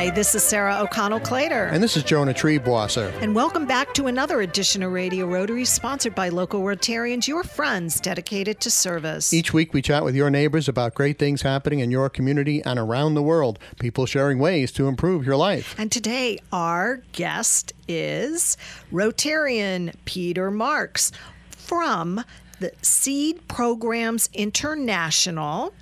Hi, 0.00 0.08
this 0.08 0.34
is 0.34 0.42
Sarah 0.42 0.78
O'Connell 0.80 1.20
Clater. 1.20 1.66
And 1.70 1.82
this 1.82 1.94
is 1.94 2.02
Jonah 2.02 2.32
Triebwasser. 2.32 3.12
And 3.20 3.34
welcome 3.34 3.66
back 3.66 3.92
to 3.92 4.06
another 4.06 4.40
edition 4.40 4.82
of 4.82 4.92
Radio 4.92 5.26
Rotary, 5.26 5.66
sponsored 5.66 6.14
by 6.14 6.30
local 6.30 6.62
Rotarians, 6.62 7.28
your 7.28 7.44
friends 7.44 8.00
dedicated 8.00 8.60
to 8.60 8.70
service. 8.70 9.30
Each 9.34 9.52
week 9.52 9.74
we 9.74 9.82
chat 9.82 10.02
with 10.02 10.14
your 10.14 10.30
neighbors 10.30 10.70
about 10.70 10.94
great 10.94 11.18
things 11.18 11.42
happening 11.42 11.80
in 11.80 11.90
your 11.90 12.08
community 12.08 12.62
and 12.62 12.78
around 12.78 13.12
the 13.12 13.22
world, 13.22 13.58
people 13.78 14.06
sharing 14.06 14.38
ways 14.38 14.72
to 14.72 14.88
improve 14.88 15.26
your 15.26 15.36
life. 15.36 15.74
And 15.76 15.92
today 15.92 16.38
our 16.50 17.02
guest 17.12 17.74
is 17.86 18.56
Rotarian 18.90 19.94
Peter 20.06 20.50
Marks 20.50 21.12
from 21.50 22.24
the 22.58 22.72
Seed 22.80 23.46
Programs 23.48 24.30
International. 24.32 25.74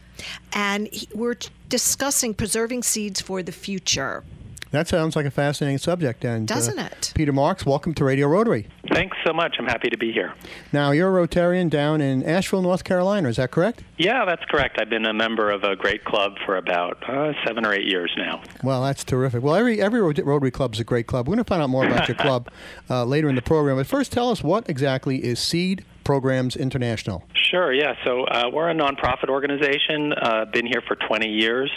And 0.52 0.88
he, 0.88 1.06
we're 1.14 1.36
discussing 1.68 2.34
preserving 2.34 2.82
seeds 2.82 3.20
for 3.20 3.42
the 3.42 3.52
future. 3.52 4.24
That 4.70 4.86
sounds 4.86 5.16
like 5.16 5.24
a 5.24 5.30
fascinating 5.30 5.78
subject, 5.78 6.26
and 6.26 6.46
doesn't 6.46 6.78
uh, 6.78 6.90
it? 6.92 7.12
Peter 7.14 7.32
Marks, 7.32 7.64
welcome 7.64 7.94
to 7.94 8.04
Radio 8.04 8.26
Rotary. 8.26 8.66
Thanks 8.92 9.16
so 9.26 9.32
much. 9.32 9.56
I'm 9.58 9.64
happy 9.64 9.88
to 9.88 9.96
be 9.96 10.12
here. 10.12 10.34
Now, 10.74 10.90
you're 10.90 11.18
a 11.18 11.26
Rotarian 11.26 11.70
down 11.70 12.02
in 12.02 12.22
Asheville, 12.22 12.60
North 12.60 12.84
Carolina. 12.84 13.30
Is 13.30 13.36
that 13.36 13.50
correct? 13.50 13.82
Yeah, 13.96 14.26
that's 14.26 14.44
correct. 14.44 14.78
I've 14.78 14.90
been 14.90 15.06
a 15.06 15.14
member 15.14 15.50
of 15.50 15.64
a 15.64 15.74
great 15.74 16.04
club 16.04 16.34
for 16.44 16.58
about 16.58 17.02
uh, 17.08 17.32
seven 17.46 17.64
or 17.64 17.72
eight 17.72 17.86
years 17.86 18.12
now. 18.18 18.42
Well, 18.62 18.82
that's 18.82 19.04
terrific. 19.04 19.42
Well, 19.42 19.54
every 19.54 19.80
every 19.80 20.02
Rotary 20.02 20.50
club 20.50 20.74
is 20.74 20.80
a 20.80 20.84
great 20.84 21.06
club. 21.06 21.26
We're 21.28 21.36
going 21.36 21.44
to 21.44 21.48
find 21.48 21.62
out 21.62 21.70
more 21.70 21.86
about 21.86 22.06
your 22.06 22.18
club 22.18 22.50
uh, 22.90 23.04
later 23.04 23.30
in 23.30 23.36
the 23.36 23.42
program. 23.42 23.78
But 23.78 23.86
first, 23.86 24.12
tell 24.12 24.30
us 24.30 24.42
what 24.42 24.68
exactly 24.68 25.24
is 25.24 25.38
Seed 25.38 25.82
Programs 26.08 26.56
International. 26.56 27.22
Sure. 27.34 27.70
Yeah. 27.70 27.92
So 28.02 28.24
uh, 28.24 28.48
we're 28.50 28.70
a 28.70 28.74
nonprofit 28.74 29.28
organization. 29.28 30.14
Uh, 30.14 30.46
been 30.50 30.64
here 30.64 30.80
for 30.88 30.96
20 30.96 31.28
years. 31.28 31.70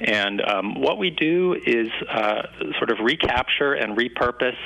And 0.00 0.40
um, 0.42 0.80
what 0.80 0.98
we 0.98 1.10
do 1.10 1.56
is 1.66 1.88
uh, 2.08 2.42
sort 2.78 2.90
of 2.90 2.98
recapture 3.00 3.74
and 3.74 3.96
repurpose 3.96 4.56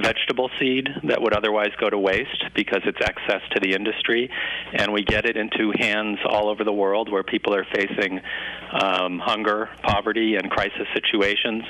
vegetable 0.00 0.50
seed 0.58 0.88
that 1.04 1.20
would 1.20 1.34
otherwise 1.34 1.70
go 1.80 1.90
to 1.90 1.98
waste 1.98 2.44
because 2.54 2.80
it's 2.84 3.00
excess 3.00 3.42
to 3.52 3.60
the 3.60 3.74
industry, 3.74 4.30
and 4.72 4.92
we 4.92 5.02
get 5.02 5.24
it 5.24 5.36
into 5.36 5.72
hands 5.78 6.18
all 6.28 6.48
over 6.48 6.64
the 6.64 6.72
world 6.72 7.10
where 7.10 7.22
people 7.22 7.54
are 7.54 7.66
facing 7.74 8.20
um, 8.72 9.18
hunger, 9.18 9.68
poverty, 9.82 10.36
and 10.36 10.50
crisis 10.50 10.86
situations 10.94 11.64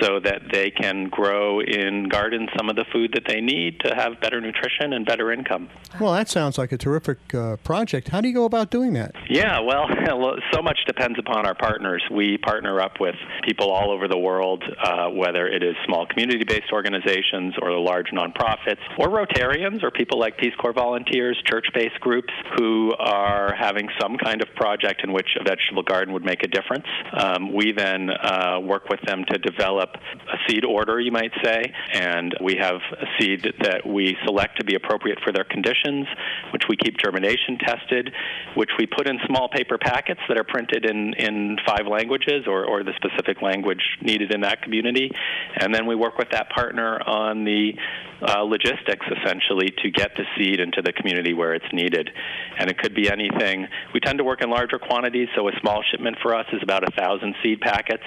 so 0.00 0.20
that 0.20 0.42
they 0.52 0.70
can 0.70 1.08
grow 1.08 1.60
in 1.60 2.08
gardens 2.08 2.48
some 2.56 2.68
of 2.68 2.76
the 2.76 2.84
food 2.92 3.12
that 3.14 3.24
they 3.26 3.40
need 3.40 3.80
to 3.80 3.94
have 3.94 4.20
better 4.20 4.40
nutrition 4.40 4.92
and 4.92 5.04
better 5.04 5.32
income. 5.32 5.68
Well, 6.00 6.12
that 6.12 6.28
sounds 6.28 6.56
like 6.56 6.72
a 6.72 6.78
terrific 6.78 7.34
uh, 7.34 7.56
project. 7.56 8.08
How 8.08 8.20
do 8.20 8.28
you 8.28 8.34
go 8.34 8.44
about 8.44 8.70
doing 8.70 8.92
that? 8.94 9.12
Yeah, 9.28 9.60
well, 9.60 9.86
so 10.52 10.62
much 10.62 10.78
depends 10.86 11.18
upon 11.18 11.46
our 11.46 11.54
partners. 11.54 12.02
We 12.10 12.37
partner 12.38 12.80
up 12.80 13.00
with 13.00 13.14
people 13.44 13.70
all 13.70 13.90
over 13.90 14.08
the 14.08 14.18
world, 14.18 14.62
uh, 14.82 15.08
whether 15.08 15.46
it 15.46 15.62
is 15.62 15.74
small 15.86 16.06
community 16.06 16.44
based 16.44 16.72
organizations 16.72 17.54
or 17.60 17.72
the 17.72 17.78
large 17.78 18.08
nonprofits, 18.08 18.80
or 18.98 19.08
Rotarians, 19.08 19.82
or 19.82 19.90
people 19.90 20.18
like 20.18 20.38
Peace 20.38 20.54
Corps 20.58 20.72
volunteers, 20.72 21.40
church 21.44 21.66
based 21.74 21.98
groups 22.00 22.32
who 22.56 22.94
are 22.98 23.54
having 23.54 23.88
some 24.00 24.16
kind 24.16 24.42
of 24.42 24.48
project 24.54 25.02
in 25.04 25.12
which 25.12 25.28
a 25.40 25.44
vegetable 25.44 25.82
garden 25.82 26.14
would 26.14 26.24
make 26.24 26.42
a 26.42 26.48
difference. 26.48 26.86
Um, 27.12 27.52
we 27.52 27.72
then 27.72 28.10
uh, 28.10 28.60
work 28.62 28.88
with 28.88 29.00
them 29.02 29.24
to 29.30 29.38
develop 29.38 29.90
a 29.94 30.36
seed 30.48 30.64
order, 30.64 31.00
you 31.00 31.12
might 31.12 31.32
say, 31.42 31.72
and 31.92 32.34
we 32.42 32.56
have 32.60 32.80
a 32.92 33.06
seed 33.18 33.46
that 33.62 33.86
we 33.86 34.16
select 34.24 34.58
to 34.58 34.64
be 34.64 34.74
appropriate 34.74 35.18
for 35.24 35.32
their 35.32 35.44
conditions, 35.44 36.06
which 36.52 36.62
we 36.68 36.76
keep 36.76 36.96
germination 36.98 37.58
tested, 37.58 38.12
which 38.54 38.70
we 38.78 38.86
put 38.86 39.08
in 39.08 39.18
small 39.26 39.48
paper 39.48 39.78
packets 39.78 40.20
that 40.28 40.38
are 40.38 40.44
printed 40.44 40.84
in, 40.84 41.14
in 41.14 41.56
five 41.66 41.86
languages 41.86 42.27
or, 42.46 42.64
or 42.64 42.82
the 42.84 42.92
specific 42.96 43.42
language 43.42 43.82
needed 44.02 44.32
in 44.32 44.42
that 44.42 44.62
community. 44.62 45.10
And 45.56 45.74
then 45.74 45.86
we 45.86 45.94
work 45.94 46.18
with 46.18 46.30
that 46.30 46.50
partner 46.50 47.00
on 47.00 47.44
the 47.44 47.72
uh, 48.20 48.42
logistics 48.42 49.06
essentially 49.06 49.68
to 49.82 49.90
get 49.90 50.10
the 50.16 50.24
seed 50.36 50.60
into 50.60 50.82
the 50.82 50.92
community 50.92 51.34
where 51.34 51.54
it's 51.54 51.72
needed. 51.72 52.10
And 52.58 52.70
it 52.70 52.78
could 52.78 52.94
be 52.94 53.10
anything. 53.10 53.66
We 53.94 54.00
tend 54.00 54.18
to 54.18 54.24
work 54.24 54.42
in 54.42 54.50
larger 54.50 54.78
quantities, 54.78 55.28
so 55.36 55.48
a 55.48 55.52
small 55.60 55.82
shipment 55.90 56.16
for 56.22 56.34
us 56.34 56.46
is 56.52 56.60
about 56.62 56.86
a 56.86 56.90
thousand 56.92 57.34
seed 57.42 57.60
packets. 57.60 58.02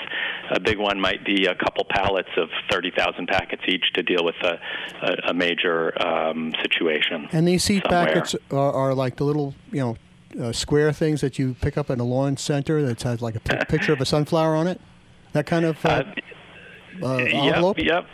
A 0.52 0.60
big 0.60 0.78
one 0.78 1.00
might 1.00 1.26
be 1.26 1.46
a 1.46 1.56
couple 1.56 1.86
pallets 1.90 2.30
of 2.38 2.50
30,000 2.70 3.28
packets 3.28 3.64
each 3.68 3.86
to 3.94 4.04
deal 4.04 4.24
with 4.24 4.36
a, 4.44 4.60
a, 5.02 5.30
a 5.30 5.34
major 5.34 6.00
um, 6.02 6.54
situation. 6.62 7.28
And 7.32 7.48
these 7.48 7.64
seed 7.64 7.84
somewhere. 7.84 8.08
packets 8.08 8.36
are, 8.52 8.74
are 8.74 8.94
like 8.94 9.16
the 9.16 9.24
little, 9.24 9.56
you 9.72 9.80
know, 9.80 9.98
uh, 10.40 10.52
square 10.52 10.92
things 10.94 11.22
that 11.22 11.40
you 11.40 11.56
pick 11.62 11.78
up 11.78 11.90
in 11.90 12.00
a 12.00 12.04
lawn 12.04 12.38
center 12.38 12.82
that 12.84 13.02
has 13.04 13.22
like 13.22 13.36
a 13.36 13.40
p- 13.40 13.58
picture 13.68 13.94
of 13.94 14.02
a 14.02 14.06
sunflower 14.06 14.56
on 14.56 14.68
it. 14.68 14.80
That 15.34 15.46
kind 15.46 15.66
of 15.66 15.84
uh, 15.86 16.04
uh, 17.02 17.16
envelope. 17.16 17.78
Yep, 17.78 17.86
yep. 17.88 18.06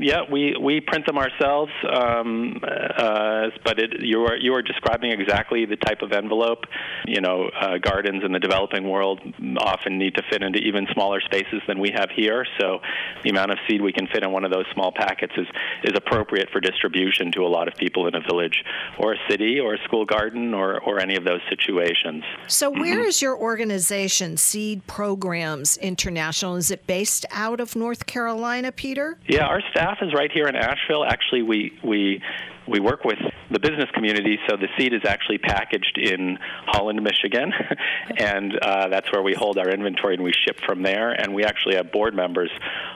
Yeah, 0.00 0.22
we, 0.30 0.54
we 0.60 0.80
print 0.80 1.06
them 1.06 1.18
ourselves, 1.18 1.72
um, 1.92 2.60
uh, 2.62 3.48
but 3.64 3.78
it, 3.78 4.00
you 4.00 4.22
are 4.22 4.36
you 4.36 4.54
are 4.54 4.62
describing 4.62 5.10
exactly 5.10 5.64
the 5.66 5.76
type 5.76 6.02
of 6.02 6.12
envelope. 6.12 6.64
You 7.06 7.20
know, 7.20 7.50
uh, 7.60 7.78
gardens 7.78 8.22
in 8.24 8.32
the 8.32 8.38
developing 8.38 8.88
world 8.88 9.20
often 9.58 9.98
need 9.98 10.14
to 10.14 10.22
fit 10.30 10.42
into 10.42 10.60
even 10.60 10.86
smaller 10.92 11.20
spaces 11.20 11.62
than 11.66 11.80
we 11.80 11.90
have 11.90 12.10
here. 12.14 12.46
So, 12.60 12.78
the 13.24 13.30
amount 13.30 13.50
of 13.50 13.58
seed 13.68 13.82
we 13.82 13.92
can 13.92 14.06
fit 14.06 14.22
in 14.22 14.30
one 14.30 14.44
of 14.44 14.52
those 14.52 14.66
small 14.72 14.92
packets 14.92 15.32
is 15.36 15.46
is 15.82 15.92
appropriate 15.96 16.48
for 16.50 16.60
distribution 16.60 17.32
to 17.32 17.42
a 17.42 17.48
lot 17.48 17.66
of 17.66 17.74
people 17.74 18.06
in 18.06 18.14
a 18.14 18.20
village, 18.20 18.62
or 18.98 19.14
a 19.14 19.18
city, 19.28 19.58
or 19.58 19.74
a 19.74 19.78
school 19.84 20.04
garden, 20.04 20.54
or 20.54 20.80
or 20.80 21.00
any 21.00 21.16
of 21.16 21.24
those 21.24 21.40
situations. 21.48 22.22
So, 22.46 22.70
where 22.70 23.04
is 23.04 23.20
your 23.20 23.36
organization, 23.36 24.36
Seed 24.36 24.86
Programs 24.86 25.76
International? 25.78 26.54
Is 26.54 26.70
it 26.70 26.86
based 26.86 27.26
out 27.32 27.58
of 27.58 27.74
North 27.74 28.06
Carolina, 28.06 28.70
Peter? 28.70 29.18
Yeah, 29.26 29.46
our 29.46 29.60
staff 29.72 29.87
is 30.02 30.12
right 30.12 30.30
here 30.30 30.46
in 30.46 30.54
Asheville. 30.54 31.04
Actually, 31.04 31.42
we 31.42 31.72
we 31.82 32.22
we 32.66 32.78
work 32.78 33.04
with 33.04 33.18
the 33.50 33.58
business 33.58 33.88
community, 33.94 34.38
so 34.46 34.56
the 34.56 34.68
seed 34.76 34.92
is 34.92 35.00
actually 35.06 35.38
packaged 35.38 35.96
in 35.96 36.38
Holland, 36.66 37.02
Michigan, 37.02 37.52
and 38.18 38.54
uh, 38.58 38.88
that's 38.88 39.10
where 39.10 39.22
we 39.22 39.32
hold 39.32 39.56
our 39.56 39.70
inventory 39.70 40.14
and 40.14 40.22
we 40.22 40.32
ship 40.46 40.60
from 40.66 40.82
there. 40.82 41.10
And 41.10 41.34
we 41.34 41.44
actually 41.44 41.76
have 41.76 41.90
board 41.90 42.14
members 42.14 42.50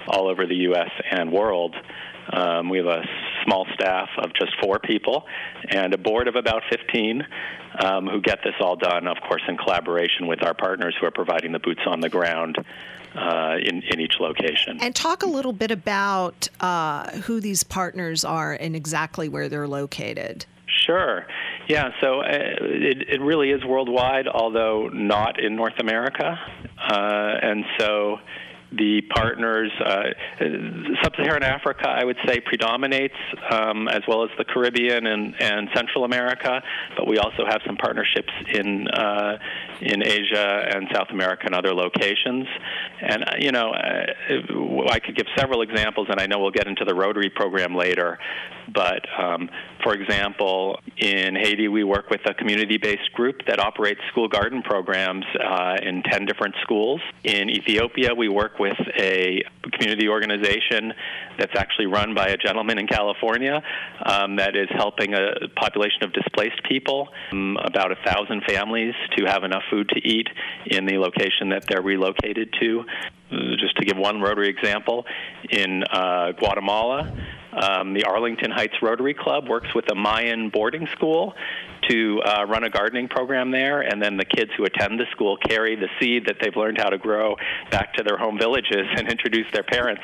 all 0.07 0.29
over 0.29 0.47
the 0.47 0.57
U.S. 0.69 0.91
and 1.11 1.33
world. 1.33 1.75
Um, 2.31 2.69
we 2.69 2.77
have 2.77 2.87
a 2.87 3.03
small 3.45 3.67
staff 3.75 4.11
of 4.19 4.35
just 4.35 4.53
four 4.63 4.79
people 4.79 5.25
and 5.71 5.95
a 5.95 5.99
board 5.99 6.29
of 6.29 6.37
about 6.37 6.63
15 6.71 7.23
um, 7.81 8.07
who 8.07 8.21
get 8.21 8.41
this 8.45 8.55
all 8.61 8.77
done, 8.77 9.09
of 9.09 9.17
course, 9.27 9.43
in 9.49 9.57
collaboration 9.57 10.27
with 10.27 10.43
our 10.45 10.55
partners 10.55 10.95
who 11.01 11.07
are 11.07 11.11
providing 11.11 11.53
the 11.53 11.59
boots 11.59 11.81
on 11.87 12.01
the 12.01 12.11
ground 12.11 12.59
uh, 13.15 13.57
in, 13.63 13.83
in 13.83 14.01
each 14.01 14.15
location. 14.21 14.79
And 14.81 14.95
talk 14.95 15.23
a 15.23 15.27
little 15.27 15.53
bit 15.53 15.71
about 15.71 16.49
uh, 16.61 17.11
who 17.19 17.41
these 17.41 17.63
partners 17.63 18.25
are 18.25 18.53
and 18.55 18.75
exactly 18.75 19.29
where 19.29 19.49
they're 19.49 19.69
located. 19.69 20.47
Sure. 20.87 21.27
Yeah, 21.69 21.91
so 22.01 22.21
uh, 22.21 22.25
it, 22.29 23.09
it 23.09 23.21
really 23.21 23.51
is 23.51 23.65
worldwide, 23.65 24.27
although 24.27 24.89
not 24.89 25.39
in 25.39 25.55
North 25.55 25.79
America. 25.79 26.39
Uh, 26.79 27.35
and 27.43 27.65
so 27.79 28.19
the 28.77 29.03
partners, 29.15 29.71
uh, 29.85 30.11
sub-Saharan 31.03 31.43
Africa, 31.43 31.89
I 31.89 32.05
would 32.05 32.17
say, 32.27 32.41
predominates, 32.41 33.17
um, 33.51 33.89
as 33.89 34.03
well 34.09 34.25
as 34.25 34.31
the 34.39 34.45
Caribbean 34.45 35.07
and, 35.07 35.35
and 35.41 35.69
Central 35.75 36.05
America. 36.05 36.63
But 36.97 37.07
we 37.07 37.19
also 37.19 37.45
have 37.47 37.61
some 37.67 37.77
partnerships 37.77 38.33
in 38.53 38.89
uh, 38.89 39.39
in 39.81 40.03
Asia 40.03 40.69
and 40.75 40.89
South 40.93 41.09
America 41.11 41.43
and 41.47 41.55
other 41.55 41.75
locations. 41.75 42.47
And 43.01 43.25
uh, 43.25 43.35
you 43.39 43.53
know, 43.53 43.71
uh, 43.71 44.91
I 44.91 44.99
could 45.01 45.17
give 45.17 45.27
several 45.37 45.63
examples, 45.63 46.09
and 46.11 46.21
I 46.21 46.27
know 46.27 46.39
we'll 46.39 46.51
get 46.51 46.67
into 46.67 46.85
the 46.85 46.95
Rotary 46.95 47.31
program 47.31 47.75
later. 47.75 48.19
But 48.73 49.07
um, 49.19 49.51
for 49.83 49.95
example, 49.95 50.79
in 50.97 51.35
Haiti, 51.35 51.69
we 51.69 51.85
work 51.85 52.11
with 52.11 52.21
a 52.27 52.35
community-based 52.35 53.13
group 53.13 53.43
that 53.47 53.59
operates 53.59 54.01
school 54.11 54.29
garden 54.29 54.63
programs 54.63 55.25
uh, 55.35 55.77
in 55.83 56.03
10 56.05 56.27
different 56.27 56.55
schools. 56.63 57.01
In 57.25 57.51
Ethiopia, 57.51 58.15
we 58.15 58.29
work 58.29 58.59
with 58.63 58.79
a 58.97 59.43
community 59.73 60.09
organization 60.09 60.93
that's 61.37 61.53
actually 61.57 61.87
run 61.87 62.15
by 62.15 62.29
a 62.29 62.37
gentleman 62.37 62.79
in 62.79 62.87
California 62.87 63.61
um, 64.07 64.37
that 64.37 64.55
is 64.55 64.69
helping 64.71 65.15
a 65.15 65.49
population 65.57 66.05
of 66.05 66.13
displaced 66.13 66.63
people, 66.69 67.09
um, 67.33 67.57
about 67.65 67.91
a 67.91 67.97
thousand 68.07 68.43
families, 68.47 68.95
to 69.17 69.25
have 69.25 69.43
enough 69.43 69.65
food 69.69 69.89
to 69.89 70.01
eat 70.07 70.29
in 70.67 70.87
the 70.87 70.97
location 70.97 71.49
that 71.49 71.65
they're 71.69 71.83
relocated 71.83 72.55
to. 72.61 72.85
Just 73.59 73.77
to 73.79 73.85
give 73.85 73.97
one 73.97 74.21
Rotary 74.21 74.49
example, 74.49 75.07
in 75.51 75.83
uh, 75.85 76.33
Guatemala, 76.39 77.13
um, 77.53 77.95
the 77.95 78.05
Arlington 78.05 78.51
Heights 78.51 78.75
Rotary 78.83 79.15
Club 79.15 79.49
works 79.49 79.75
with 79.75 79.91
a 79.91 79.95
Mayan 79.95 80.49
boarding 80.49 80.87
school 80.89 81.35
to 81.89 82.21
uh, 82.25 82.45
run 82.45 82.65
a 82.65 82.71
gardening 82.71 83.09
program 83.09 83.51
there, 83.51 83.81
and 83.81 84.01
then 84.01 84.17
the 84.17 84.25
kids 84.25 84.51
who 84.57 84.65
attend 84.65 85.01
the 85.01 85.07
school 85.11 85.37
carry 85.37 85.75
the 85.77 85.89
seed 86.01 86.27
that 86.27 86.37
they've 86.41 86.57
learned 86.57 86.79
how 86.79 86.89
to 86.89 86.99
grow 86.99 87.37
back 87.71 87.93
to 87.95 88.03
their 88.03 88.17
home 88.17 88.39
villages 88.39 88.87
and 88.97 89.09
introduce 89.11 89.47
their 89.53 89.65
parents 89.65 90.03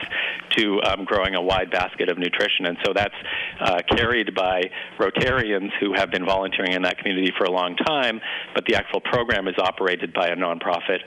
to 0.56 0.82
um, 0.82 1.04
growing 1.04 1.34
a 1.34 1.40
wide 1.40 1.70
basket 1.70 2.08
of 2.08 2.18
nutrition. 2.18 2.66
And 2.66 2.76
so 2.84 2.92
that's 2.92 3.14
uh, 3.60 3.78
carried 3.88 4.34
by 4.34 4.62
Rotarians 4.98 5.70
who 5.80 5.94
have 5.94 6.10
been 6.10 6.24
volunteering 6.24 6.72
in 6.72 6.82
that 6.82 6.98
community 6.98 7.32
for 7.36 7.44
a 7.44 7.50
long 7.50 7.76
time, 7.76 8.20
but 8.54 8.64
the 8.66 8.74
actual 8.74 9.00
program 9.00 9.46
is 9.48 9.54
operated 9.58 10.12
by 10.12 10.28
a 10.28 10.36
nonprofit 10.36 11.00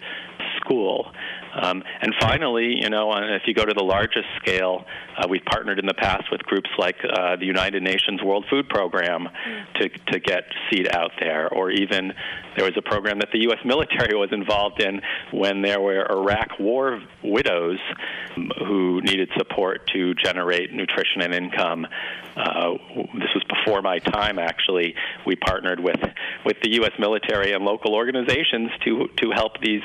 school. 0.57 1.11
Um, 1.53 1.83
and 2.01 2.13
finally, 2.19 2.75
you 2.81 2.89
know, 2.89 3.11
if 3.13 3.43
you 3.45 3.53
go 3.53 3.65
to 3.65 3.73
the 3.73 3.83
largest 3.83 4.27
scale, 4.41 4.85
uh, 5.17 5.27
we've 5.29 5.43
partnered 5.45 5.79
in 5.79 5.85
the 5.85 5.93
past 5.93 6.31
with 6.31 6.41
groups 6.43 6.69
like 6.77 6.97
uh, 7.03 7.35
the 7.35 7.45
United 7.45 7.83
Nations 7.83 8.21
World 8.23 8.45
Food 8.49 8.69
Program 8.69 9.27
to, 9.75 9.89
to 9.89 10.19
get 10.19 10.45
seed 10.69 10.87
out 10.93 11.11
there, 11.19 11.49
or 11.49 11.71
even 11.71 12.13
there 12.55 12.65
was 12.65 12.75
a 12.77 12.81
program 12.81 13.19
that 13.19 13.29
the 13.31 13.39
U.S. 13.41 13.59
military 13.65 14.17
was 14.17 14.29
involved 14.31 14.81
in 14.81 15.01
when 15.31 15.61
there 15.61 15.79
were 15.79 16.05
Iraq 16.09 16.59
war 16.59 17.01
widows 17.23 17.79
who 18.59 19.01
needed 19.01 19.29
support 19.37 19.87
to 19.93 20.13
generate 20.15 20.73
nutrition 20.73 21.21
and 21.21 21.33
income. 21.33 21.85
Uh, 22.35 22.77
this 23.13 23.29
was 23.35 23.43
before 23.49 23.81
my 23.81 23.99
time, 23.99 24.39
actually. 24.39 24.95
We 25.25 25.35
partnered 25.35 25.79
with, 25.79 25.99
with 26.45 26.57
the 26.61 26.73
U.S. 26.75 26.91
military 26.99 27.51
and 27.53 27.63
local 27.65 27.93
organizations 27.93 28.71
to, 28.85 29.09
to 29.17 29.31
help 29.31 29.59
these 29.61 29.81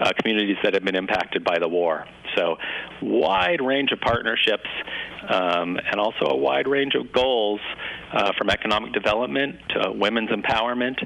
uh, 0.00 0.12
communities 0.20 0.56
that 0.62 0.74
have 0.74 0.84
been 0.84 0.96
impacted 0.96 1.44
by 1.44 1.58
the 1.58 1.68
war. 1.68 2.06
So, 2.36 2.56
wide 3.02 3.60
range 3.60 3.90
of 3.92 4.00
partnerships 4.00 4.68
um, 5.28 5.78
and 5.78 5.98
also 5.98 6.26
a 6.26 6.36
wide 6.36 6.68
range 6.68 6.94
of 6.94 7.12
goals 7.12 7.60
uh, 8.12 8.32
from 8.38 8.50
economic 8.50 8.92
development 8.92 9.56
to 9.70 9.92
women's 9.92 10.30
empowerment 10.30 10.96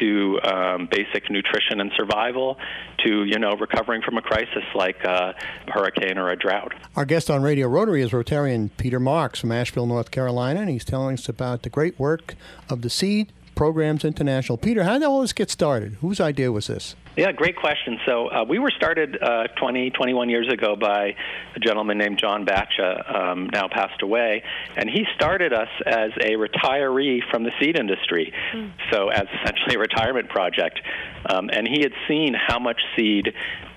to 0.00 0.40
um, 0.42 0.88
basic 0.90 1.30
nutrition 1.30 1.80
and 1.80 1.90
survival 1.96 2.56
to 3.04 3.24
you 3.24 3.38
know 3.38 3.52
recovering 3.56 4.02
from 4.02 4.16
a 4.16 4.22
crisis 4.22 4.64
like 4.74 5.02
a 5.04 5.34
hurricane 5.68 6.18
or 6.18 6.30
a 6.30 6.36
drought. 6.36 6.72
Our 6.96 7.04
guest 7.04 7.30
on 7.30 7.42
Radio 7.42 7.68
Rotary 7.68 8.02
is 8.02 8.10
Rotarian 8.10 8.70
Peter 8.76 9.00
Marks 9.00 9.40
from 9.40 9.52
Asheville, 9.52 9.86
North 9.86 10.10
Carolina, 10.10 10.60
and 10.60 10.70
he's 10.70 10.84
telling 10.84 11.14
us 11.14 11.28
about 11.28 11.62
the 11.62 11.70
great 11.70 11.98
work 11.98 12.34
of 12.68 12.82
the 12.82 12.90
Seed 12.90 13.32
Programs 13.54 14.04
International. 14.04 14.58
Peter, 14.58 14.84
how 14.84 14.94
did 14.94 15.04
all 15.04 15.20
this 15.20 15.32
get 15.32 15.50
started? 15.50 15.94
Whose 16.00 16.20
idea 16.20 16.50
was 16.52 16.66
this? 16.66 16.96
Yeah, 17.16 17.30
great 17.30 17.56
question. 17.56 17.98
So 18.06 18.28
uh, 18.28 18.44
we 18.44 18.58
were 18.58 18.72
started 18.76 19.22
uh, 19.22 19.44
20, 19.56 19.90
21 19.90 20.28
years 20.28 20.52
ago 20.52 20.74
by 20.74 21.14
a 21.54 21.60
gentleman 21.60 21.96
named 21.96 22.18
John 22.18 22.44
Batcha, 22.44 23.14
um, 23.14 23.50
now 23.52 23.68
passed 23.68 24.02
away, 24.02 24.42
and 24.76 24.90
he 24.90 25.06
started 25.14 25.52
us 25.52 25.68
as 25.86 26.10
a 26.20 26.32
retiree 26.32 27.20
from 27.30 27.44
the 27.44 27.52
seed 27.60 27.78
industry, 27.78 28.32
mm. 28.52 28.72
so 28.90 29.10
as 29.10 29.26
essentially 29.40 29.76
a 29.76 29.78
retirement 29.78 30.28
project. 30.28 30.80
Um, 31.26 31.50
and 31.52 31.68
he 31.68 31.82
had 31.82 31.92
seen 32.08 32.34
how 32.34 32.58
much 32.58 32.80
seed 32.96 33.32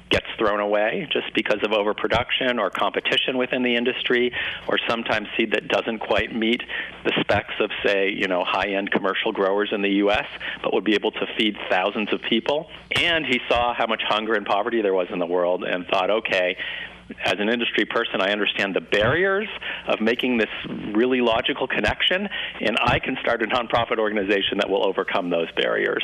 gets 0.09 0.25
thrown 0.37 0.59
away 0.59 1.07
just 1.11 1.33
because 1.33 1.59
of 1.63 1.71
overproduction 1.73 2.59
or 2.59 2.69
competition 2.69 3.37
within 3.37 3.63
the 3.63 3.75
industry, 3.75 4.33
or 4.67 4.77
sometimes 4.87 5.27
seed 5.35 5.51
that 5.51 5.67
doesn't 5.67 5.99
quite 5.99 6.33
meet 6.33 6.61
the 7.03 7.11
specs 7.19 7.53
of, 7.59 7.71
say, 7.85 8.09
you 8.09 8.27
know, 8.27 8.43
high-end 8.43 8.91
commercial 8.91 9.31
growers 9.31 9.69
in 9.71 9.81
the 9.81 9.89
U.S., 9.89 10.27
but 10.63 10.73
would 10.73 10.83
be 10.83 10.93
able 10.93 11.11
to 11.11 11.27
feed 11.37 11.57
thousands 11.69 12.13
of 12.13 12.21
people. 12.21 12.69
And 12.95 13.25
he 13.25 13.39
saw 13.49 13.73
how 13.73 13.87
much 13.87 14.01
hunger 14.07 14.33
and 14.35 14.45
poverty 14.45 14.81
there 14.81 14.93
was 14.93 15.07
in 15.11 15.19
the 15.19 15.25
world, 15.25 15.63
and 15.63 15.85
thought, 15.87 16.09
okay, 16.09 16.57
as 17.23 17.35
an 17.39 17.49
industry 17.49 17.85
person, 17.85 18.21
I 18.21 18.31
understand 18.31 18.75
the 18.75 18.81
barriers 18.81 19.47
of 19.87 20.01
making 20.01 20.37
this 20.37 20.49
really 20.93 21.21
logical 21.21 21.67
connection, 21.67 22.27
and 22.61 22.77
I 22.81 22.99
can 22.99 23.17
start 23.21 23.41
a 23.43 23.47
nonprofit 23.47 23.97
organization 23.97 24.57
that 24.59 24.69
will 24.69 24.85
overcome 24.85 25.29
those 25.29 25.49
barriers. 25.51 26.03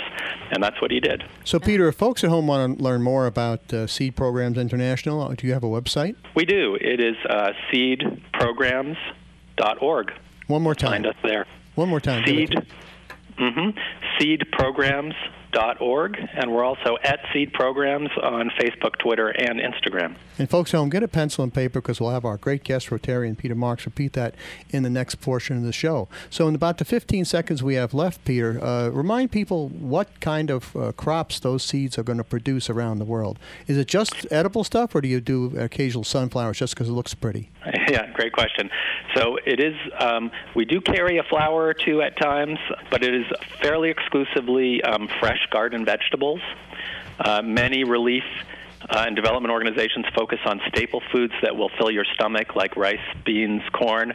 And 0.52 0.62
that's 0.64 0.80
what 0.82 0.92
he 0.92 1.00
did. 1.00 1.24
So, 1.44 1.60
Peter, 1.60 1.88
if 1.88 1.96
folks 1.96 2.24
at 2.24 2.30
home 2.30 2.46
want 2.48 2.78
to 2.78 2.84
learn 2.84 3.02
more 3.02 3.26
about 3.26 3.74
uh, 3.74 3.88
Seed 3.88 4.16
Programs 4.16 4.58
International, 4.58 5.22
uh, 5.22 5.34
do 5.36 5.48
you 5.48 5.54
have 5.54 5.64
a 5.64 5.68
website? 5.68 6.16
We 6.36 6.46
do. 6.46 6.78
It 6.80 7.00
is 7.00 7.16
uh, 7.30 7.54
seedprograms.org. 7.72 10.14
One 10.48 10.62
more 10.62 10.76
time. 10.76 10.92
Find 10.92 11.08
us 11.08 11.16
there. 11.24 11.48
One 11.76 11.90
more 11.90 12.00
time. 12.00 12.24
Seed. 12.26 12.56
Mm-hmm. 13.38 13.78
Seedprograms 14.20 15.16
seed.org, 15.54 16.18
and 16.34 16.52
we're 16.52 16.64
also 16.64 16.98
at 17.04 17.20
Seed 17.32 17.54
Programs 17.54 18.10
on 18.22 18.50
Facebook, 18.60 18.98
Twitter, 19.00 19.30
and 19.30 19.60
Instagram. 19.60 20.16
And 20.40 20.50
folks 20.50 20.72
home, 20.72 20.90
get 20.90 21.04
a 21.04 21.08
pencil 21.08 21.44
and 21.44 21.54
paper 21.54 21.80
because 21.80 22.02
we'll 22.02 22.10
have 22.10 22.26
our 22.26 22.38
great 22.38 22.64
guest 22.64 22.88
Rotarian 22.90 23.38
Peter 23.38 23.54
Marks 23.54 23.86
repeat 23.86 24.14
that 24.14 24.34
in 24.70 24.84
the 24.84 24.90
next 24.90 25.16
portion 25.16 25.58
of 25.58 25.64
the 25.64 25.72
show. 25.72 26.08
So, 26.30 26.48
in 26.48 26.56
about 26.56 26.80
the 26.80 26.86
15 26.86 27.26
seconds 27.26 27.62
we 27.62 27.76
have 27.76 27.94
left, 27.94 28.26
Peter, 28.26 28.64
uh, 28.64 28.90
remind 28.90 29.32
people 29.32 29.70
what 29.70 30.20
kind 30.20 30.50
of 30.50 30.76
uh, 30.76 30.92
crops 30.94 31.40
those 31.40 31.64
seeds 31.64 31.98
are 31.98 32.04
going 32.04 32.18
to 32.18 32.24
produce 32.24 32.70
around 32.70 32.98
the 32.98 33.06
world. 33.06 33.38
Is 33.68 33.78
it 33.78 33.88
just 33.88 34.26
edible 34.32 34.64
stuff, 34.64 34.96
or 34.96 35.02
do 35.02 35.08
you 35.08 35.22
do 35.22 35.56
occasional 35.58 36.04
sunflowers 36.04 36.58
just 36.58 36.74
because 36.74 36.90
it 36.90 36.94
looks 36.94 37.14
pretty? 37.14 37.52
Yeah, 37.90 38.12
great 38.14 38.34
question. 38.34 38.72
So 39.14 39.38
it 39.46 39.60
is. 39.60 39.76
Um, 40.00 40.32
we 40.56 40.66
do 40.66 40.82
carry 40.82 41.20
a 41.20 41.24
flower 41.24 41.66
or 41.66 41.74
two 41.76 42.02
at 42.02 42.18
times, 42.18 42.58
but 42.90 43.04
it 43.04 43.14
is 43.14 43.26
fairly 43.62 43.90
exclusively 43.90 44.82
um, 44.82 45.08
fresh 45.20 45.46
garden 45.52 45.86
vegetables. 45.86 46.40
Uh, 47.20 47.42
many 47.44 47.84
relief 47.84 48.24
uh, 48.90 49.06
and 49.08 49.16
development 49.16 49.52
organizations 49.52 50.06
focus 50.16 50.40
on 50.46 50.62
staple 50.68 51.02
foods 51.12 51.34
that 51.42 51.56
will 51.56 51.70
fill 51.78 51.92
your 51.92 52.06
stomach, 52.14 52.56
like 52.56 52.76
rice, 52.76 52.98
beans, 53.26 53.62
corn. 53.74 54.14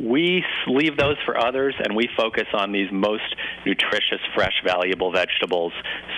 We 0.00 0.44
leave 0.66 0.96
those 0.96 1.16
for 1.24 1.38
others, 1.38 1.74
and 1.78 1.94
we 1.94 2.08
focus 2.16 2.48
on 2.52 2.72
these 2.72 2.90
most 2.90 3.22
nutritious, 3.64 4.20
fresh, 4.34 4.60
valuable 4.64 5.12
vegetables, 5.12 5.72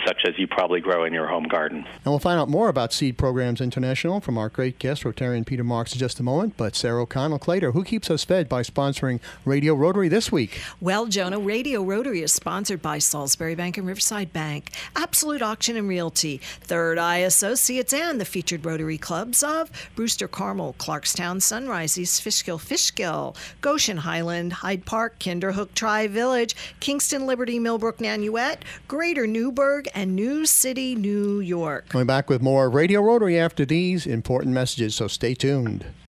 such 0.06 0.22
as 0.26 0.32
you 0.38 0.46
probably 0.46 0.80
grow 0.80 1.04
in 1.04 1.12
your 1.12 1.26
home 1.26 1.44
garden. 1.44 1.84
And 1.86 2.06
we'll 2.06 2.18
find 2.18 2.40
out 2.40 2.48
more 2.48 2.68
about 2.68 2.92
Seed 2.92 3.18
Programs 3.18 3.60
International 3.60 4.20
from 4.20 4.38
our 4.38 4.48
great 4.48 4.78
guest, 4.78 5.02
Rotarian 5.02 5.44
Peter 5.44 5.64
Marks, 5.64 5.92
in 5.92 5.98
just 5.98 6.18
a 6.20 6.22
moment. 6.22 6.56
But 6.56 6.74
Sarah 6.74 7.02
O'Connell 7.02 7.38
Clater, 7.38 7.72
who 7.72 7.84
keeps 7.84 8.10
us 8.10 8.24
fed 8.24 8.48
by 8.48 8.62
sponsoring 8.62 9.20
Radio 9.44 9.74
Rotary 9.74 10.08
this 10.08 10.32
week? 10.32 10.60
Well, 10.80 11.06
Jonah, 11.06 11.38
Radio 11.38 11.82
Rotary 11.82 12.22
is 12.22 12.32
sponsored 12.32 12.80
by 12.80 12.98
Salisbury 12.98 13.54
Bank 13.54 13.76
and 13.76 13.86
Riverside 13.86 14.32
Bank, 14.32 14.70
Absolute 14.94 15.42
Auction 15.42 15.76
and 15.76 15.88
Realty, 15.88 16.38
Third 16.62 16.98
Eye 16.98 17.18
Associates, 17.18 17.85
and 17.92 18.20
the 18.20 18.24
featured 18.24 18.64
Rotary 18.64 18.98
clubs 18.98 19.42
of 19.42 19.70
Brewster 19.94 20.28
Carmel, 20.28 20.74
Clarkstown, 20.78 21.40
Sunrise, 21.40 21.98
East 21.98 22.22
Fishkill, 22.22 22.58
Fishkill, 22.58 23.36
Goshen 23.60 23.98
Highland, 23.98 24.52
Hyde 24.52 24.84
Park, 24.84 25.18
Kinderhook 25.18 25.74
Tri 25.74 26.06
Village, 26.06 26.54
Kingston, 26.80 27.26
Liberty, 27.26 27.58
Millbrook, 27.58 27.98
Nanuet, 27.98 28.58
Greater 28.88 29.26
Newburgh, 29.26 29.88
and 29.94 30.14
New 30.14 30.46
City, 30.46 30.94
New 30.94 31.40
York. 31.40 31.88
Coming 31.88 32.06
back 32.06 32.28
with 32.28 32.42
more 32.42 32.70
Radio 32.70 33.00
Rotary 33.02 33.38
after 33.38 33.64
these 33.64 34.06
important 34.06 34.54
messages, 34.54 34.94
so 34.94 35.08
stay 35.08 35.34
tuned. 35.34 35.86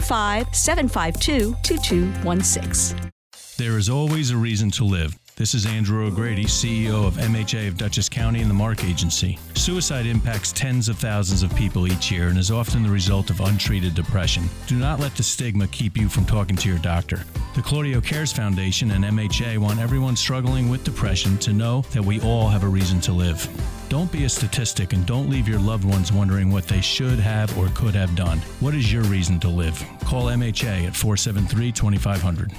752 0.00 1.56
2216. 1.62 3.10
There 3.56 3.76
is 3.76 3.88
always 3.90 4.30
a 4.30 4.36
reason 4.36 4.70
to 4.72 4.84
live. 4.84 5.14
This 5.40 5.54
is 5.54 5.64
Andrew 5.64 6.04
O'Grady, 6.04 6.44
CEO 6.44 7.06
of 7.06 7.14
MHA 7.14 7.66
of 7.66 7.78
Dutchess 7.78 8.10
County 8.10 8.42
and 8.42 8.50
the 8.50 8.54
MARC 8.54 8.84
Agency. 8.84 9.38
Suicide 9.54 10.04
impacts 10.04 10.52
tens 10.52 10.86
of 10.90 10.98
thousands 10.98 11.42
of 11.42 11.56
people 11.56 11.90
each 11.90 12.10
year 12.10 12.28
and 12.28 12.36
is 12.36 12.50
often 12.50 12.82
the 12.82 12.90
result 12.90 13.30
of 13.30 13.40
untreated 13.40 13.94
depression. 13.94 14.44
Do 14.66 14.76
not 14.76 15.00
let 15.00 15.14
the 15.14 15.22
stigma 15.22 15.66
keep 15.68 15.96
you 15.96 16.10
from 16.10 16.26
talking 16.26 16.56
to 16.56 16.68
your 16.68 16.76
doctor. 16.80 17.24
The 17.54 17.62
Claudio 17.62 18.02
Cares 18.02 18.34
Foundation 18.34 18.90
and 18.90 19.02
MHA 19.02 19.56
want 19.56 19.80
everyone 19.80 20.14
struggling 20.14 20.68
with 20.68 20.84
depression 20.84 21.38
to 21.38 21.54
know 21.54 21.86
that 21.92 22.04
we 22.04 22.20
all 22.20 22.50
have 22.50 22.62
a 22.62 22.68
reason 22.68 23.00
to 23.00 23.12
live. 23.14 23.48
Don't 23.88 24.12
be 24.12 24.24
a 24.24 24.28
statistic 24.28 24.92
and 24.92 25.06
don't 25.06 25.30
leave 25.30 25.48
your 25.48 25.58
loved 25.58 25.86
ones 25.86 26.12
wondering 26.12 26.52
what 26.52 26.68
they 26.68 26.82
should 26.82 27.18
have 27.18 27.56
or 27.56 27.68
could 27.68 27.94
have 27.94 28.14
done. 28.14 28.40
What 28.60 28.74
is 28.74 28.92
your 28.92 29.04
reason 29.04 29.40
to 29.40 29.48
live? 29.48 29.82
Call 30.04 30.26
MHA 30.26 30.86
at 30.86 30.94
473 30.94 31.72
2500. 31.72 32.52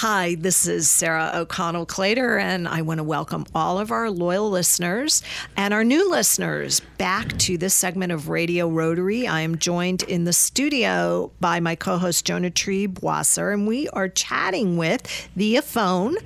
Hi, 0.00 0.34
this 0.36 0.66
is 0.66 0.88
Sarah 0.88 1.30
O'Connell 1.34 1.84
Clater, 1.84 2.40
and 2.40 2.66
I 2.66 2.80
want 2.80 2.96
to 3.00 3.04
welcome 3.04 3.44
all 3.54 3.78
of 3.78 3.90
our 3.90 4.10
loyal 4.10 4.48
listeners 4.48 5.22
and 5.58 5.74
our 5.74 5.84
new 5.84 6.10
listeners 6.10 6.80
back 6.96 7.36
to 7.40 7.58
this 7.58 7.74
segment 7.74 8.10
of 8.10 8.30
Radio 8.30 8.66
Rotary. 8.66 9.28
I 9.28 9.42
am 9.42 9.58
joined 9.58 10.02
in 10.04 10.24
the 10.24 10.32
studio 10.32 11.30
by 11.38 11.60
my 11.60 11.74
co 11.74 11.98
host, 11.98 12.24
Jonah 12.24 12.50
Triebwasser, 12.50 13.52
and 13.52 13.66
we 13.66 13.90
are 13.90 14.08
chatting 14.08 14.78
with 14.78 15.06
via 15.36 15.60
phone 15.60 16.16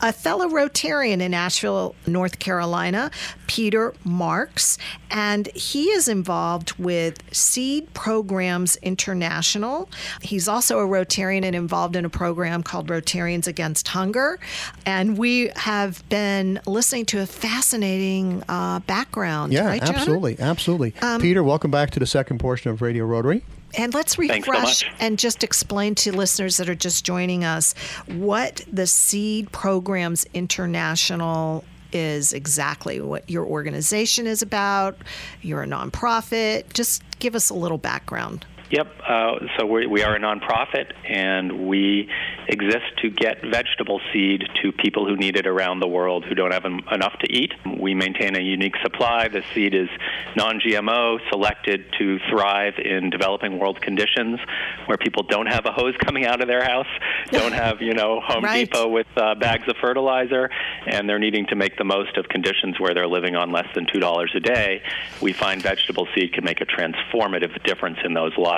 a 0.00 0.12
fellow 0.12 0.48
Rotarian 0.48 1.20
in 1.20 1.34
Asheville, 1.34 1.96
North 2.06 2.38
Carolina, 2.38 3.10
Peter 3.46 3.94
Marks, 4.04 4.78
and 5.10 5.48
he 5.54 5.90
is 5.90 6.08
involved 6.08 6.72
with 6.78 7.22
Seed 7.34 7.92
Programs 7.94 8.76
International. 8.76 9.88
He's 10.22 10.48
also 10.48 10.78
a 10.78 10.86
Rotarian 10.86 11.44
and 11.44 11.54
involved 11.54 11.96
in 11.96 12.04
a 12.04 12.10
program 12.10 12.62
called 12.62 12.88
Rotarians 12.88 13.46
Against 13.46 13.88
Hunger. 13.88 14.38
And 14.84 15.18
we 15.18 15.50
have 15.56 16.06
been 16.08 16.60
listening 16.66 17.06
to 17.06 17.20
a 17.20 17.26
fascinating 17.26 18.42
uh, 18.48 18.80
background. 18.80 19.52
Yeah, 19.52 19.66
right, 19.66 19.82
John? 19.82 19.94
absolutely, 19.94 20.38
absolutely. 20.38 20.94
Um, 21.02 21.20
Peter, 21.20 21.42
welcome 21.42 21.70
back 21.70 21.90
to 21.92 22.00
the 22.00 22.06
second 22.06 22.38
portion 22.38 22.70
of 22.70 22.82
Radio 22.82 23.04
Rotary. 23.04 23.42
And 23.76 23.92
let's 23.92 24.14
Thanks 24.14 24.46
so 24.46 24.52
refresh 24.52 24.86
and 25.00 25.18
just 25.18 25.44
explain 25.44 25.94
to 25.96 26.12
listeners 26.12 26.56
that 26.56 26.68
are 26.68 26.74
just 26.74 27.04
joining 27.04 27.44
us 27.44 27.74
what 28.06 28.64
the 28.72 28.86
Seed 28.86 29.52
Programs 29.52 30.24
International 30.32 31.64
is 31.92 32.32
exactly, 32.32 33.00
what 33.00 33.28
your 33.28 33.44
organization 33.44 34.26
is 34.26 34.42
about. 34.42 34.96
You're 35.42 35.62
a 35.62 35.66
nonprofit. 35.66 36.72
Just 36.72 37.02
give 37.18 37.34
us 37.34 37.50
a 37.50 37.54
little 37.54 37.78
background. 37.78 38.44
Yep. 38.70 38.86
Uh, 39.08 39.32
so 39.56 39.66
we, 39.66 39.86
we 39.86 40.02
are 40.02 40.16
a 40.16 40.18
nonprofit, 40.18 40.92
and 41.08 41.68
we 41.68 42.10
exist 42.48 42.84
to 43.02 43.10
get 43.10 43.42
vegetable 43.42 44.00
seed 44.12 44.42
to 44.62 44.72
people 44.72 45.06
who 45.06 45.16
need 45.16 45.36
it 45.36 45.46
around 45.46 45.80
the 45.80 45.86
world 45.86 46.24
who 46.24 46.34
don't 46.34 46.52
have 46.52 46.64
em- 46.64 46.82
enough 46.90 47.16
to 47.20 47.32
eat. 47.32 47.52
We 47.78 47.94
maintain 47.94 48.36
a 48.36 48.40
unique 48.40 48.74
supply. 48.82 49.28
The 49.28 49.42
seed 49.54 49.74
is 49.74 49.88
non-GMO, 50.36 51.18
selected 51.30 51.84
to 51.98 52.18
thrive 52.30 52.74
in 52.78 53.10
developing 53.10 53.58
world 53.58 53.80
conditions, 53.80 54.40
where 54.86 54.98
people 54.98 55.22
don't 55.22 55.46
have 55.46 55.66
a 55.66 55.72
hose 55.72 55.94
coming 56.04 56.26
out 56.26 56.40
of 56.40 56.48
their 56.48 56.64
house, 56.64 56.86
don't 57.30 57.52
have 57.52 57.80
you 57.80 57.94
know 57.94 58.20
Home 58.20 58.44
Right. 58.44 58.70
Depot 58.70 58.88
with 58.88 59.06
uh, 59.16 59.34
bags 59.36 59.64
of 59.68 59.76
fertilizer, 59.80 60.50
and 60.86 61.08
they're 61.08 61.18
needing 61.18 61.46
to 61.46 61.56
make 61.56 61.76
the 61.76 61.84
most 61.84 62.16
of 62.16 62.28
conditions 62.28 62.80
where 62.80 62.94
they're 62.94 63.06
living 63.06 63.36
on 63.36 63.50
less 63.52 63.68
than 63.74 63.86
two 63.92 64.00
dollars 64.00 64.32
a 64.34 64.40
day. 64.40 64.82
We 65.20 65.32
find 65.32 65.62
vegetable 65.62 66.08
seed 66.14 66.32
can 66.32 66.44
make 66.44 66.60
a 66.60 66.66
transformative 66.66 67.62
difference 67.64 67.98
in 68.04 68.14
those 68.14 68.36
lives, 68.36 68.55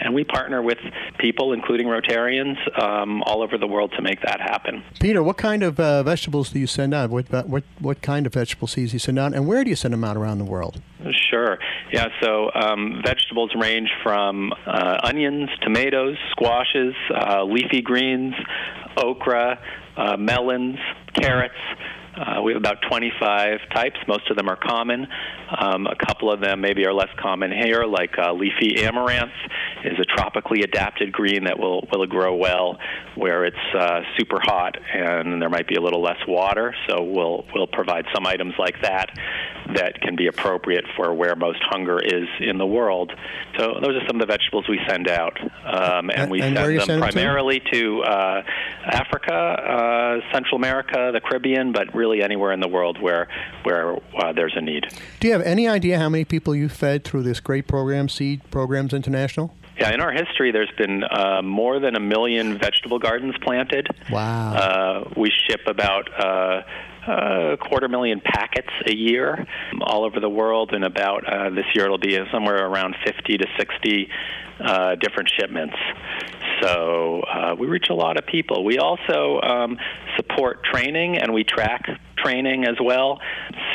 and 0.00 0.14
we 0.14 0.24
partner 0.24 0.62
with 0.62 0.78
people, 1.18 1.52
including 1.52 1.86
Rotarians, 1.86 2.56
um, 2.80 3.22
all 3.24 3.42
over 3.42 3.58
the 3.58 3.66
world 3.66 3.92
to 3.96 4.02
make 4.02 4.20
that 4.22 4.40
happen. 4.40 4.82
Peter, 5.00 5.22
what 5.22 5.36
kind 5.36 5.62
of 5.62 5.78
uh, 5.78 6.02
vegetables 6.02 6.50
do 6.50 6.58
you 6.58 6.66
send 6.66 6.94
out? 6.94 7.10
What, 7.10 7.30
what 7.46 7.64
what 7.78 8.02
kind 8.02 8.26
of 8.26 8.34
vegetable 8.34 8.68
seeds 8.68 8.92
do 8.92 8.96
you 8.96 9.00
send 9.00 9.18
out, 9.18 9.34
and 9.34 9.46
where 9.46 9.64
do 9.64 9.70
you 9.70 9.76
send 9.76 9.92
them 9.94 10.04
out 10.04 10.16
around 10.16 10.38
the 10.38 10.44
world? 10.44 10.80
Sure. 11.30 11.58
Yeah, 11.92 12.08
so 12.20 12.50
um, 12.54 13.02
vegetables 13.04 13.50
range 13.58 13.88
from 14.02 14.52
uh, 14.66 14.98
onions, 15.02 15.48
tomatoes, 15.62 16.16
squashes, 16.30 16.94
uh, 17.14 17.44
leafy 17.44 17.80
greens, 17.82 18.34
okra, 18.96 19.58
uh, 19.96 20.16
melons, 20.16 20.78
carrots. 21.14 21.54
Uh, 22.18 22.42
we 22.42 22.52
have 22.52 22.60
about 22.60 22.78
25 22.88 23.60
types. 23.72 23.96
Most 24.08 24.28
of 24.30 24.36
them 24.36 24.48
are 24.48 24.56
common. 24.56 25.06
Um, 25.60 25.86
a 25.86 25.94
couple 26.06 26.32
of 26.32 26.40
them 26.40 26.60
maybe 26.60 26.84
are 26.84 26.92
less 26.92 27.10
common 27.20 27.52
here, 27.52 27.84
like 27.84 28.18
uh, 28.18 28.32
leafy 28.32 28.82
amaranth 28.82 29.30
is 29.84 29.98
a 29.98 30.04
tropically 30.04 30.62
adapted 30.62 31.12
green 31.12 31.44
that 31.44 31.58
will, 31.58 31.86
will 31.92 32.06
grow 32.06 32.34
well 32.34 32.78
where 33.14 33.44
it's 33.44 33.56
uh, 33.74 34.00
super 34.18 34.38
hot 34.40 34.76
and 34.92 35.40
there 35.40 35.50
might 35.50 35.66
be 35.66 35.74
a 35.74 35.80
little 35.80 36.02
less 36.02 36.18
water. 36.26 36.74
So 36.88 37.02
we'll, 37.02 37.44
we'll 37.54 37.66
provide 37.66 38.06
some 38.14 38.26
items 38.26 38.54
like 38.58 38.80
that 38.82 39.10
that 39.74 40.00
can 40.00 40.16
be 40.16 40.26
appropriate 40.26 40.84
for 40.96 41.12
where 41.14 41.36
most 41.36 41.58
hunger 41.62 41.98
is 41.98 42.28
in 42.40 42.58
the 42.58 42.66
world. 42.66 43.12
So 43.58 43.74
those 43.80 43.96
are 43.96 44.06
some 44.06 44.16
of 44.16 44.20
the 44.20 44.26
vegetables 44.26 44.68
we 44.68 44.80
send 44.88 45.08
out. 45.08 45.38
Um, 45.40 46.10
and 46.10 46.30
we 46.30 46.40
and 46.40 46.56
send 46.56 46.56
them 46.56 46.78
send 46.78 47.02
them 47.02 47.08
to? 47.08 47.12
primarily 47.12 47.60
to 47.72 48.02
uh, 48.02 48.42
Africa, 48.86 49.34
uh, 49.34 50.32
Central 50.32 50.56
America, 50.56 51.10
the 51.12 51.20
Caribbean, 51.20 51.72
but 51.72 51.94
really 51.94 52.22
anywhere 52.22 52.52
in 52.52 52.60
the 52.60 52.68
world 52.68 53.00
where, 53.00 53.28
where 53.64 53.96
uh, 54.16 54.32
there's 54.32 54.54
a 54.56 54.60
need. 54.60 54.86
Do 55.20 55.28
you 55.28 55.34
have 55.34 55.42
any 55.42 55.68
idea 55.68 55.98
how 55.98 56.08
many 56.08 56.24
people 56.24 56.54
you 56.54 56.68
fed 56.68 57.04
through 57.04 57.22
this 57.22 57.40
great 57.40 57.68
program, 57.68 58.08
Seed 58.08 58.42
Programs 58.50 58.92
International? 58.92 59.54
Yeah, 59.78 59.94
in 59.94 60.00
our 60.00 60.10
history, 60.10 60.50
there's 60.50 60.72
been 60.76 61.04
uh, 61.04 61.40
more 61.42 61.78
than 61.78 61.94
a 61.94 62.00
million 62.00 62.58
vegetable 62.58 62.98
gardens 62.98 63.34
planted. 63.42 63.86
Wow. 64.10 64.54
Uh, 64.54 65.10
we 65.16 65.30
ship 65.48 65.60
about 65.66 66.08
uh, 66.18 66.62
a 67.06 67.56
quarter 67.56 67.88
million 67.88 68.20
packets 68.20 68.70
a 68.86 68.94
year 68.94 69.46
um, 69.72 69.82
all 69.82 70.04
over 70.04 70.18
the 70.18 70.28
world, 70.28 70.72
and 70.72 70.84
about 70.84 71.24
uh, 71.26 71.50
this 71.50 71.64
year 71.74 71.84
it'll 71.84 71.98
be 71.98 72.18
somewhere 72.32 72.66
around 72.66 72.96
50 73.04 73.38
to 73.38 73.46
60 73.56 74.10
uh, 74.60 74.94
different 74.96 75.30
shipments. 75.38 75.76
So 76.60 77.20
uh, 77.20 77.54
we 77.56 77.68
reach 77.68 77.86
a 77.90 77.94
lot 77.94 78.18
of 78.18 78.26
people. 78.26 78.64
We 78.64 78.78
also 78.78 79.40
um, 79.40 79.78
support 80.16 80.64
training 80.64 81.18
and 81.18 81.32
we 81.32 81.44
track 81.44 81.86
training 82.16 82.64
as 82.64 82.74
well. 82.82 83.20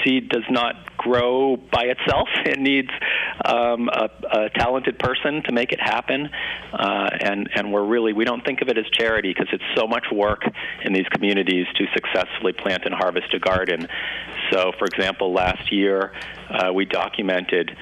Seed 0.03 0.29
does 0.29 0.43
not 0.50 0.98
grow 0.98 1.55
by 1.55 1.83
itself. 1.83 2.27
It 2.45 2.60
needs 2.60 2.89
um, 3.46 3.90
a, 3.90 4.10
a 4.32 4.50
talented 4.50 5.00
person 5.00 5.44
to 5.44 5.52
make 5.52 5.72
it 5.72 5.80
happen. 5.80 6.30
Uh, 6.72 7.10
and, 7.20 7.50
and 7.56 7.72
we're 7.72 7.86
really, 7.86 8.13
we 8.13 8.25
don't 8.25 8.44
think 8.46 8.62
of 8.62 8.70
it 8.70 8.78
as 8.78 8.86
charity 8.92 9.34
because 9.34 9.48
it's 9.52 9.63
so 9.75 9.88
much 9.88 10.06
work 10.12 10.44
in 10.84 10.94
these 10.94 11.08
communities 11.10 11.66
to 11.75 11.86
successfully 11.94 12.54
plant 12.54 12.86
and 12.86 12.94
harvest 12.94 13.34
a 13.34 13.40
garden. 13.40 13.88
So, 14.52 14.72
for 14.78 14.86
example, 14.86 15.34
last 15.34 15.72
year 15.72 16.13
uh, 16.50 16.72
we 16.74 16.86
documented 16.86 17.76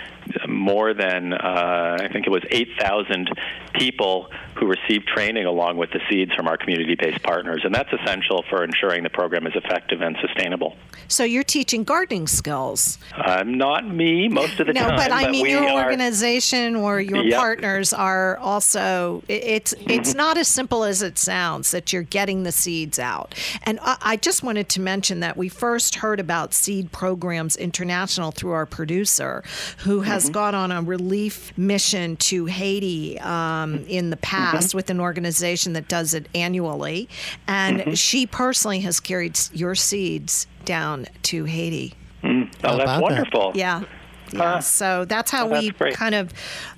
more 0.48 0.94
than, 0.94 1.34
uh, 1.34 1.98
I 2.00 2.08
think 2.12 2.26
it 2.28 2.30
was 2.30 2.44
8,000 2.50 3.30
people 3.74 4.30
who 4.56 4.68
received 4.68 5.08
training 5.08 5.46
along 5.46 5.78
with 5.78 5.92
the 5.92 6.00
seeds 6.10 6.34
from 6.36 6.48
our 6.48 6.58
community 6.58 6.96
based 6.96 7.24
partners. 7.24 7.62
And 7.66 7.74
that's 7.74 7.92
essential 7.92 8.44
for 8.50 8.64
ensuring 8.64 9.04
the 9.04 9.10
program 9.10 9.48
is 9.48 9.54
effective 9.56 10.02
and 10.02 10.16
sustainable. 10.22 10.76
So 11.08 11.24
you're 11.24 11.44
teaching 11.44 11.84
gardening 11.84 12.28
skills. 12.28 12.98
Uh, 13.16 13.44
not 13.46 13.88
me 13.88 14.28
most 14.30 14.60
of 14.60 14.68
the 14.68 14.74
no, 14.74 14.82
time. 14.82 14.96
but 14.98 15.12
I 15.12 15.30
mean 15.30 15.46
your 15.48 15.68
are, 15.68 15.84
organization 15.84 16.76
or 16.76 17.02
your 17.02 17.24
Yep. 17.24 17.38
partners 17.40 17.92
are 17.94 18.38
also. 18.38 19.24
it- 19.28 19.44
It's 19.44 19.74
Mm-hmm. 19.74 19.90
it's 19.92 20.14
not 20.16 20.38
as 20.38 20.48
simple 20.48 20.84
as 20.84 21.02
it 21.02 21.18
sounds 21.18 21.72
that 21.72 21.92
you're 21.92 22.04
getting 22.04 22.44
the 22.44 22.52
seeds 22.52 23.00
out. 23.00 23.36
And 23.64 23.80
I, 23.82 23.98
I 24.02 24.16
just 24.18 24.44
wanted 24.44 24.70
to 24.70 24.82
mention 24.82 25.20
that 25.22 25.36
we 25.38 25.50
first 25.50 25.96
heard 25.96 26.20
about 26.20 26.54
Seed 26.54 26.92
Programs 26.92 27.56
International 27.56 28.32
through 28.32 28.51
our 28.52 28.66
producer, 28.66 29.44
who 29.80 30.02
has 30.02 30.24
Mm-hmm. 30.26 30.34
gone 30.34 30.56
on 30.56 30.72
a 30.72 30.82
relief 30.82 31.52
mission 31.58 32.16
to 32.18 32.46
Haiti 32.46 33.20
um, 33.20 33.84
in 33.88 34.10
the 34.10 34.16
Mm-hmm. 34.18 34.22
past 34.52 34.76
with 34.76 34.90
an 34.90 35.00
organization 35.00 35.74
that 35.74 35.88
does 35.88 36.14
it 36.14 36.28
annually, 36.36 37.10
and 37.48 37.80
Mm-hmm. 37.80 37.94
she 37.94 38.26
personally 38.28 38.80
has 38.82 39.00
carried 39.00 39.38
your 39.54 39.76
seeds 39.76 40.48
down 40.66 41.08
to 41.24 41.46
Haiti. 41.46 41.94
Oh, 42.24 42.78
that's 42.78 43.02
wonderful. 43.02 43.52
that? 43.54 43.56
wonderful. 43.56 43.92
Yeah. 44.34 44.40
Yeah, 44.56 44.60
so 44.60 45.06
that's 45.06 45.30
how 45.32 45.46
Oh, 45.48 45.50
that's 45.50 45.64
we 45.64 45.72
great. 45.72 45.94
kind 45.96 46.16
of 46.16 46.34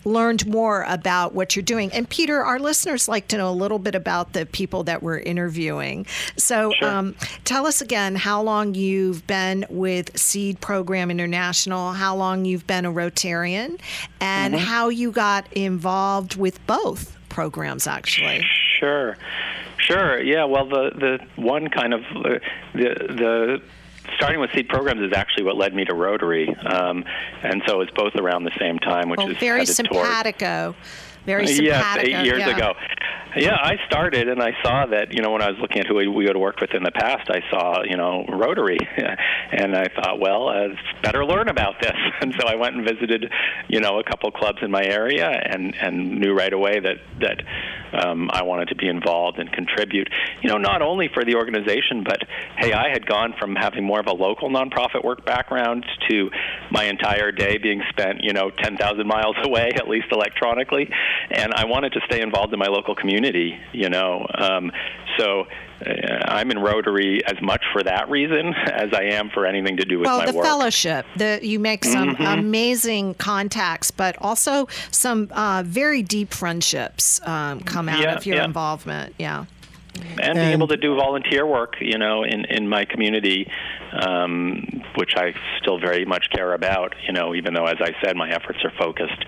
learned 0.05 0.45
more 0.48 0.83
about 0.88 1.33
what 1.33 1.55
you're 1.55 1.63
doing. 1.63 1.91
And 1.91 2.07
Peter, 2.10 2.43
our 2.43 2.60
listeners 2.60 3.07
like 3.07 3.27
to 3.29 3.38
know 3.38 3.50
a 3.50 3.51
little 3.53 3.79
bit 3.79 3.95
about 3.95 4.33
the 4.33 4.45
people 4.45 4.83
that 4.86 5.01
we're 5.03 5.19
interviewing. 5.19 6.05
So 6.38 6.74
Sure. 6.79 6.88
um, 6.89 7.15
tell 7.45 7.65
us 7.67 7.81
again 7.81 8.15
how 8.15 8.41
long 8.41 8.74
you've 8.75 9.25
been 9.27 9.65
with 9.69 10.17
Seed 10.17 10.60
Program 10.62 11.10
International, 11.12 11.91
how 11.93 12.15
long 12.15 12.45
you've 12.45 12.67
been 12.67 12.86
a 12.86 12.91
Rotarian, 12.91 13.79
and 14.19 14.53
Mm-hmm. 14.53 14.63
how 14.65 14.89
you 14.89 15.12
got 15.12 15.51
involved 15.53 16.36
with 16.36 16.65
both 16.67 17.15
programs, 17.29 17.88
actually. 17.88 18.45
Sure, 18.79 19.17
sure. 19.77 20.22
Yeah. 20.22 20.43
Well, 20.45 20.65
the 20.67 20.91
the 20.95 21.41
one 21.41 21.67
kind 21.69 21.93
of 21.93 22.01
uh, 22.15 22.39
the 22.74 22.89
the 23.10 23.62
starting 24.15 24.39
with 24.39 24.51
seed 24.53 24.67
programs 24.70 25.01
is 25.01 25.13
actually 25.15 25.43
what 25.43 25.58
led 25.58 25.74
me 25.74 25.86
to 25.86 25.93
Rotary, 25.93 26.53
um, 26.65 27.03
and 27.41 27.62
so 27.67 27.82
it's 27.82 27.91
both 27.91 28.15
around 28.15 28.43
the 28.43 28.55
same 28.60 28.79
time, 28.79 29.10
which 29.10 29.17
Well, 29.17 29.29
is 29.29 29.38
Oh, 29.38 29.39
very 29.39 29.60
headed 29.60 29.75
toward- 29.86 30.05
simpatico. 30.05 30.75
Very 31.25 31.46
Yes, 31.46 31.55
simpatico. 31.55 32.01
eight 32.20 32.25
years 32.25 32.39
yeah. 32.39 32.55
ago. 32.55 32.74
Yeah, 33.38 33.55
I 33.55 33.77
started 33.88 34.27
and 34.27 34.43
I 34.43 34.55
saw 34.62 34.86
that, 34.88 35.12
you 35.13 35.22
know, 35.24 35.32
when 35.32 35.41
I 35.41 35.50
was 35.50 35.58
looking 35.60 35.79
at 35.79 35.88
who 35.88 35.96
we, 35.96 36.08
we 36.08 36.25
had 36.25 36.36
worked 36.38 36.60
with 36.62 36.72
in 36.75 36.84
the 36.84 36.91
past, 36.91 37.29
I 37.32 37.41
saw, 37.50 37.82
you 37.82 37.96
know, 37.98 38.25
Rotary. 38.29 38.77
and 39.51 39.75
I 39.75 39.86
thought, 39.96 40.20
well, 40.20 40.50
uh, 40.50 40.67
better 41.01 41.25
learn 41.25 41.48
about 41.48 41.79
this. 41.82 41.96
And 42.22 42.34
so 42.39 42.48
I 42.48 42.55
went 42.55 42.75
and 42.75 42.86
visited, 42.88 43.32
you 43.70 43.79
know, 43.79 44.00
a 44.00 44.03
couple 44.03 44.29
clubs 44.32 44.60
in 44.62 44.70
my 44.70 44.84
area 44.84 45.27
and, 45.29 45.74
and 45.82 46.20
knew 46.20 46.34
right 46.34 46.53
away 46.53 46.79
that, 46.79 46.98
that 47.22 47.41
um, 47.93 48.29
I 48.31 48.43
wanted 48.43 48.69
to 48.69 48.75
be 48.75 48.88
involved 48.88 49.39
and 49.39 49.51
contribute, 49.51 50.09
you 50.41 50.50
know, 50.50 50.57
not 50.57 50.81
only 50.81 51.09
for 51.13 51.23
the 51.23 51.35
organization, 51.35 52.03
but 52.03 52.19
hey, 52.57 52.73
I 52.73 52.89
had 52.89 53.05
gone 53.05 53.33
from 53.39 53.55
having 53.55 53.83
more 53.83 54.00
of 54.00 54.07
a 54.07 54.13
local 54.13 54.50
nonprofit 54.50 55.03
work 55.03 55.25
background 55.25 55.85
to 56.09 56.29
my 56.71 56.85
entire 56.85 57.31
day 57.31 57.57
being 57.57 57.81
spent, 57.89 58.23
you 58.23 58.33
know, 58.33 58.50
10,000 58.50 59.07
miles 59.07 59.35
away, 59.43 59.71
at 59.75 59.88
least 59.88 60.07
electronically. 60.12 60.89
And 61.31 61.53
I 61.53 61.65
wanted 61.65 61.93
to 61.93 62.01
stay 62.05 62.21
involved 62.21 62.53
in 62.53 62.59
my 62.59 62.67
local 62.67 62.95
community, 62.95 63.57
you 63.71 63.89
know. 63.89 64.25
Um, 64.33 64.71
so 65.17 65.45
I'm 66.28 66.52
in 66.52 66.60
Rotary 66.60 67.24
as 67.25 67.42
much 67.42 67.63
for 67.74 67.84
that 67.84 68.10
reason 68.10 68.54
as 68.54 68.94
I 68.94 69.04
am 69.04 69.30
for 69.30 69.46
anything 69.46 69.78
to 69.78 69.86
do 69.86 70.00
with 70.00 70.08
well, 70.08 70.20
my 70.20 70.25
the 70.25 70.34
work. 70.34 70.46
fellowship. 70.46 71.06
The 71.18 71.40
you 71.42 71.60
make 71.60 71.84
some 71.86 72.04
Mm-hmm. 72.16 72.24
amazing 72.40 73.13
contacts, 73.16 73.90
but 73.92 74.16
also 74.22 74.68
some 74.92 75.30
uh, 75.32 75.63
very 75.66 76.02
deep 76.04 76.34
friendships 76.34 77.20
um, 77.25 77.62
come 77.62 77.90
out 77.90 78.00
Yeah, 78.02 78.16
of 78.16 78.25
your 78.25 78.38
yeah. 78.38 78.46
involvement. 78.46 79.16
Yeah. 79.18 79.46
and 80.22 80.36
being 80.36 80.52
able 80.52 80.68
to 80.68 80.78
do 80.78 80.96
volunteer 80.96 81.46
work, 81.46 81.75
you 81.80 81.98
know, 81.98 82.24
in, 82.24 82.46
in 82.46 82.68
my 82.68 82.84
community, 82.86 83.48
uh, 83.94 84.10
um, 84.10 84.82
which 84.96 85.13
I 85.16 85.34
still 85.62 85.80
very 85.80 86.04
much 86.06 86.30
care 86.32 86.54
about. 86.54 86.94
You 87.06 87.13
know, 87.13 87.34
even 87.36 87.54
though, 87.54 87.66
as 87.66 87.78
I 87.80 87.96
said, 88.04 88.16
my 88.16 88.30
efforts 88.32 88.60
are 88.63 88.72
focused 88.78 89.24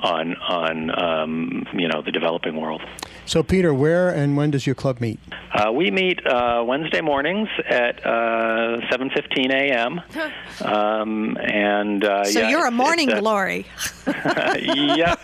on 0.00 0.36
on 0.36 0.90
um, 0.98 1.66
you 1.74 1.88
know 1.88 2.02
the 2.02 2.12
developing 2.12 2.60
world. 2.60 2.82
So, 3.26 3.42
Peter, 3.42 3.72
where 3.72 4.10
and 4.10 4.36
when 4.36 4.50
does 4.50 4.66
your 4.66 4.74
club 4.74 5.00
meet? 5.00 5.20
Uh, 5.52 5.70
we 5.70 5.90
meet 5.90 6.24
uh, 6.26 6.64
Wednesday 6.66 7.00
mornings 7.00 7.48
at 7.68 8.04
uh, 8.04 8.80
7:15 8.90 9.52
a.m. 9.52 10.00
Um, 10.62 11.38
and 11.38 12.04
uh, 12.04 12.24
so 12.24 12.40
yeah, 12.40 12.50
you're 12.50 12.66
a 12.66 12.70
morning 12.70 13.08
it's 13.08 13.20
glory. 13.20 13.64
yeah, 14.06 15.14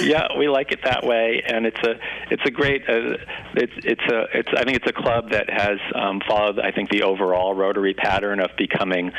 yeah, 0.00 0.36
we 0.36 0.48
like 0.48 0.72
it 0.72 0.80
that 0.84 1.04
way, 1.04 1.42
and 1.46 1.64
it's 1.64 1.80
a 1.84 1.94
it's 2.30 2.42
a 2.44 2.50
great 2.50 2.82
uh, 2.88 3.18
it's 3.54 3.72
it's 3.76 4.02
a 4.10 4.26
it's 4.36 4.48
I 4.56 4.64
think 4.64 4.78
it's 4.78 4.88
a 4.88 4.92
club 4.92 5.30
that 5.30 5.48
has 5.48 5.78
um, 5.94 6.20
followed 6.26 6.58
I 6.58 6.72
think 6.72 6.90
the 6.90 7.04
overall 7.04 7.54
Rotary 7.54 7.94
pattern 7.94 8.40
of 8.40 8.50
becoming 8.56 9.12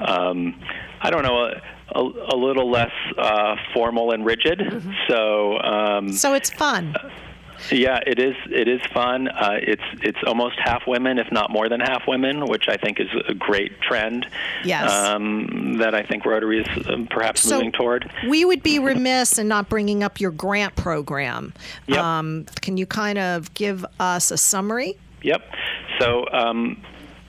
um, 0.00 0.58
I 1.02 1.10
don't 1.10 1.24
know 1.24 1.52
a, 1.94 2.00
a, 2.00 2.36
little 2.36 2.70
less 2.70 2.92
uh, 3.18 3.56
formal 3.74 4.12
and 4.12 4.24
rigid. 4.24 4.60
So 5.08 5.58
um, 5.60 6.12
So 6.12 6.34
it's 6.34 6.50
fun. 6.50 6.94
yeah, 7.70 8.00
it 8.06 8.18
is. 8.18 8.34
It 8.50 8.66
is 8.68 8.80
fun. 8.92 9.28
Uh, 9.28 9.58
it's 9.60 9.82
it's 10.02 10.18
almost 10.26 10.58
half 10.58 10.82
women, 10.86 11.18
if 11.18 11.30
not 11.30 11.50
more 11.50 11.68
than 11.68 11.80
half 11.80 12.02
women, 12.08 12.46
which 12.46 12.64
I 12.68 12.76
think 12.76 12.98
is 12.98 13.08
a 13.28 13.34
great 13.34 13.80
trend. 13.80 14.26
Yes. 14.64 14.90
Um, 14.90 15.76
that 15.78 15.94
I 15.94 16.02
think 16.02 16.24
Rotary 16.26 16.62
is 16.62 16.88
um, 16.88 17.06
perhaps 17.06 17.42
So 17.42 17.56
moving 17.56 17.72
toward. 17.72 18.10
we 18.28 18.44
would 18.44 18.62
be 18.62 18.78
remiss 18.78 19.38
in 19.38 19.48
not 19.48 19.68
bringing 19.68 20.02
up 20.02 20.20
your 20.20 20.30
grant 20.32 20.74
program. 20.76 21.52
Yep. 21.86 21.98
Um, 21.98 22.46
can 22.60 22.76
you 22.76 22.86
kind 22.86 23.18
of 23.18 23.52
give 23.54 23.84
us 24.00 24.30
a 24.30 24.36
summary? 24.38 24.96
Yep. 25.22 25.42
So 26.00 26.26
um, 26.32 26.82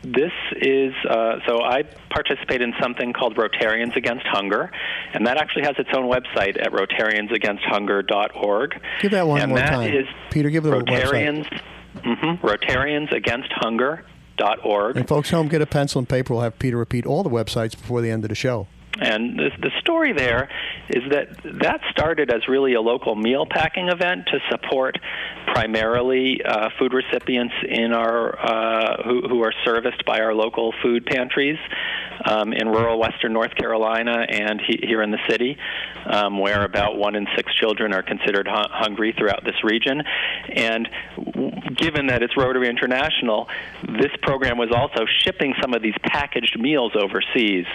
this 0.03 0.31
is 0.57 0.93
uh, 1.10 1.39
so 1.48 1.63
I 1.63 1.83
participate 2.10 2.62
in 2.62 2.74
something 2.81 3.13
called 3.13 3.36
Rotarians 3.36 3.95
Against 3.95 4.25
Hunger, 4.27 4.69
and 5.13 5.25
that 5.27 5.38
actually 5.38 5.63
has 5.63 5.75
its 5.77 5.89
own 5.93 6.12
website 6.12 6.62
at 6.62 6.74
RotariansAgainstHunger.org. 6.74 8.81
Give 9.01 9.12
that 9.12 9.27
one 9.27 9.41
and 9.41 9.50
more 9.50 9.60
that 9.60 9.69
time. 9.69 9.93
is 9.93 10.05
Peter, 10.29 10.50
give 10.50 10.63
the. 10.63 10.72
Rotarians. 10.72 11.48
Mm-hmm, 11.95 12.45
RotariansAgainstHunger.org. 12.45 14.98
And 14.98 15.07
folks 15.07 15.29
home, 15.29 15.48
get 15.48 15.62
a 15.62 15.67
pencil 15.67 16.00
and 16.00 16.10
paper. 16.10 16.33
We'll 16.33 16.43
have 16.43 16.60
Peter 16.60 16.75
repeat 16.77 17.05
all 17.05 17.24
the 17.24 17.29
websites 17.29 17.72
before 17.72 18.01
the 18.01 18.10
end 18.10 18.25
of 18.25 18.29
the 18.29 18.36
show. 18.36 18.67
And 19.00 19.39
the, 19.39 19.50
the 19.59 19.71
story 19.79 20.13
there 20.13 20.50
is 20.89 21.03
that 21.09 21.29
that 21.62 21.81
started 21.89 22.31
as 22.31 22.47
really 22.47 22.75
a 22.75 22.81
local 22.81 23.15
meal 23.15 23.45
packing 23.50 23.88
event 23.88 24.27
to 24.27 24.39
support 24.51 25.00
primarily 25.47 26.41
uh, 26.43 26.69
food 26.77 26.93
recipients 26.93 27.53
in 27.67 27.91
our 27.93 28.38
uh, 28.39 29.03
who, 29.03 29.27
who 29.27 29.43
are 29.43 29.53
serviced 29.65 30.05
by 30.05 30.19
our 30.19 30.33
local 30.33 30.73
food 30.83 31.05
pantries 31.05 31.57
um, 32.25 32.53
in 32.53 32.67
rural 32.67 33.00
western 33.00 33.34
North 33.34 33.55
Carolina 33.55 34.25
and 34.29 34.62
he, 34.62 34.79
here 34.86 35.01
in 35.01 35.12
the 35.12 35.20
city, 35.29 35.58
um, 36.05 36.39
where 36.39 36.63
about 36.63 36.98
one 36.98 37.15
in 37.15 37.27
six 37.36 37.53
children 37.55 37.93
are 37.93 38.03
considered 38.03 38.48
hu- 38.48 38.72
hungry 38.72 39.13
throughout 39.17 39.43
this 39.43 39.63
region. 39.63 40.01
And 40.55 40.89
w- 41.17 41.51
given 41.75 42.08
that 42.08 42.24
it's 42.24 42.36
Rotary 42.38 42.70
International, 42.70 43.50
this 43.84 44.12
program 44.22 44.58
was 44.58 44.70
also 44.72 45.05
shipping 45.20 45.53
some 45.62 45.74
of 45.74 45.82
these 45.82 45.96
packaged 46.03 46.60
meals 46.60 46.93
overseas. 46.96 47.65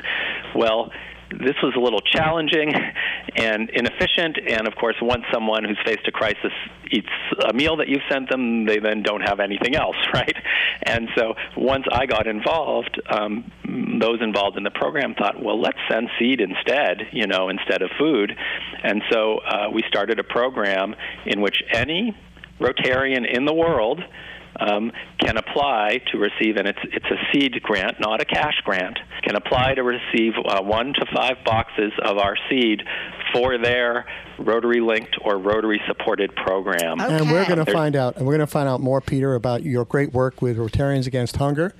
Well, 0.54 0.90
this 1.30 1.56
was 1.62 1.74
a 1.76 1.80
little 1.80 2.00
challenging 2.00 2.72
and 3.36 3.70
inefficient. 3.70 4.38
And 4.46 4.66
of 4.66 4.74
course, 4.76 4.96
once 5.02 5.24
someone 5.32 5.64
who's 5.64 5.78
faced 5.84 6.06
a 6.08 6.12
crisis 6.12 6.52
eats 6.90 7.08
a 7.48 7.52
meal 7.52 7.76
that 7.76 7.88
you've 7.88 8.02
sent 8.10 8.30
them, 8.30 8.64
they 8.64 8.78
then 8.78 9.02
don't 9.02 9.20
have 9.20 9.40
anything 9.40 9.74
else, 9.76 9.96
right? 10.14 10.36
And 10.82 11.08
so 11.16 11.34
once 11.56 11.84
I 11.92 12.06
got 12.06 12.26
involved, 12.26 13.00
um, 13.08 13.50
those 14.00 14.20
involved 14.22 14.56
in 14.56 14.64
the 14.64 14.70
program 14.70 15.14
thought, 15.14 15.42
well, 15.42 15.60
let's 15.60 15.78
send 15.90 16.08
seed 16.18 16.40
instead, 16.40 17.08
you 17.12 17.26
know, 17.26 17.48
instead 17.48 17.82
of 17.82 17.90
food. 17.98 18.32
And 18.82 19.02
so 19.10 19.38
uh, 19.38 19.68
we 19.72 19.82
started 19.88 20.18
a 20.18 20.24
program 20.24 20.94
in 21.26 21.40
which 21.40 21.62
any 21.72 22.16
Rotarian 22.60 23.24
in 23.30 23.44
the 23.44 23.54
world 23.54 24.00
um, 24.56 24.92
can 25.18 25.36
apply 25.36 26.00
to 26.12 26.18
receive, 26.18 26.56
and 26.56 26.66
it's 26.66 26.78
it's 26.84 27.06
a 27.06 27.18
seed 27.32 27.60
grant, 27.62 28.00
not 28.00 28.20
a 28.20 28.24
cash 28.24 28.60
grant. 28.64 28.98
Can 29.22 29.36
apply 29.36 29.74
to 29.74 29.82
receive 29.82 30.32
uh, 30.44 30.62
one 30.62 30.94
to 30.94 31.06
five 31.14 31.44
boxes 31.44 31.92
of 32.02 32.18
our 32.18 32.36
seed 32.48 32.82
for 33.32 33.58
their 33.58 34.06
Rotary 34.38 34.80
linked 34.80 35.16
or 35.22 35.36
Rotary 35.38 35.80
supported 35.86 36.34
program. 36.34 37.00
And 37.00 37.30
we're 37.30 37.46
going 37.46 37.64
to 37.64 37.70
find 37.70 37.96
out, 37.96 38.16
and 38.16 38.26
we're 38.26 38.34
going 38.34 38.40
to 38.40 38.46
find 38.46 38.68
out 38.68 38.80
more, 38.80 39.00
Peter, 39.00 39.34
about 39.34 39.64
your 39.64 39.84
great 39.84 40.12
work 40.12 40.40
with 40.40 40.56
Rotarians 40.56 41.06
Against 41.06 41.36
Hunger 41.36 41.74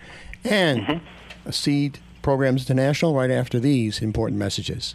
and 0.44 0.80
Mm-hmm. 0.80 1.50
Seed 1.50 1.98
Programs 2.22 2.68
International 2.68 3.14
right 3.14 3.30
after 3.30 3.58
these 3.58 4.02
important 4.02 4.38
messages. 4.38 4.94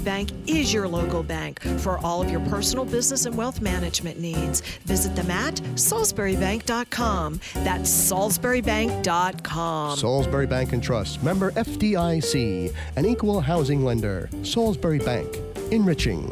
Bank 0.00 0.30
is 0.46 0.72
your 0.72 0.88
local 0.88 1.22
bank 1.22 1.60
for 1.78 1.98
all 1.98 2.22
of 2.22 2.30
your 2.30 2.40
personal 2.40 2.84
business 2.84 3.26
and 3.26 3.36
wealth 3.36 3.60
management 3.60 4.18
needs. 4.18 4.60
Visit 4.84 5.14
them 5.16 5.30
at 5.30 5.54
salisburybank.com. 5.74 7.40
That's 7.56 7.90
salisburybank.com. 7.90 9.96
Salisbury 9.96 10.46
Bank 10.46 10.72
and 10.72 10.82
Trust, 10.82 11.22
member 11.22 11.50
FDIC, 11.52 12.74
an 12.96 13.06
equal 13.06 13.40
housing 13.40 13.84
lender. 13.84 14.28
Salisbury 14.42 14.98
Bank, 14.98 15.38
enriching. 15.70 16.30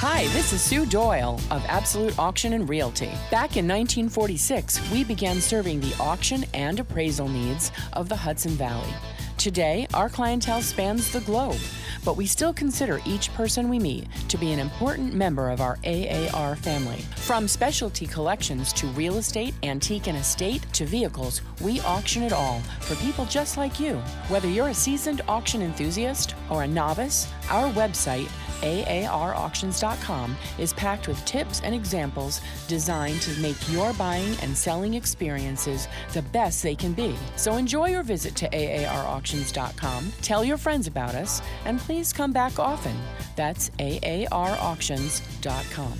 Hi, 0.00 0.28
this 0.28 0.52
is 0.52 0.62
Sue 0.62 0.86
Doyle 0.86 1.40
of 1.50 1.64
Absolute 1.66 2.16
Auction 2.20 2.52
and 2.52 2.68
Realty. 2.68 3.10
Back 3.32 3.56
in 3.56 3.66
1946, 3.66 4.92
we 4.92 5.02
began 5.02 5.40
serving 5.40 5.80
the 5.80 5.92
auction 5.98 6.44
and 6.54 6.78
appraisal 6.78 7.26
needs 7.26 7.72
of 7.94 8.08
the 8.08 8.14
Hudson 8.14 8.52
Valley. 8.52 8.94
Today, 9.38 9.86
our 9.94 10.08
clientele 10.08 10.62
spans 10.62 11.12
the 11.12 11.20
globe, 11.20 11.60
but 12.04 12.16
we 12.16 12.26
still 12.26 12.52
consider 12.52 13.00
each 13.06 13.32
person 13.34 13.68
we 13.68 13.78
meet 13.78 14.08
to 14.28 14.36
be 14.36 14.50
an 14.50 14.58
important 14.58 15.14
member 15.14 15.50
of 15.50 15.60
our 15.60 15.78
AAR 15.84 16.56
family. 16.56 17.02
From 17.14 17.46
specialty 17.46 18.08
collections 18.08 18.72
to 18.72 18.88
real 18.88 19.16
estate, 19.18 19.54
antique 19.62 20.08
and 20.08 20.18
estate 20.18 20.66
to 20.72 20.86
vehicles, 20.86 21.40
we 21.60 21.78
auction 21.82 22.24
it 22.24 22.32
all 22.32 22.58
for 22.80 22.96
people 22.96 23.26
just 23.26 23.56
like 23.56 23.78
you. 23.78 23.94
Whether 24.26 24.48
you're 24.48 24.70
a 24.70 24.74
seasoned 24.74 25.20
auction 25.28 25.62
enthusiast 25.62 26.34
or 26.50 26.64
a 26.64 26.68
novice, 26.68 27.32
our 27.48 27.70
website 27.74 28.28
AARauctions.com 28.62 30.36
is 30.58 30.72
packed 30.72 31.08
with 31.08 31.24
tips 31.24 31.60
and 31.62 31.74
examples 31.74 32.40
designed 32.66 33.20
to 33.22 33.40
make 33.40 33.56
your 33.70 33.92
buying 33.94 34.36
and 34.42 34.54
selling 34.56 34.94
experiences 34.94 35.88
the 36.12 36.22
best 36.22 36.62
they 36.62 36.74
can 36.74 36.92
be. 36.92 37.14
So 37.36 37.56
enjoy 37.56 37.90
your 37.90 38.02
visit 38.02 38.34
to 38.36 38.48
AARauctions.com, 38.50 40.12
tell 40.22 40.44
your 40.44 40.58
friends 40.58 40.86
about 40.86 41.14
us, 41.14 41.42
and 41.64 41.78
please 41.78 42.12
come 42.12 42.32
back 42.32 42.58
often. 42.58 42.96
That's 43.36 43.70
AARauctions.com. 43.78 45.98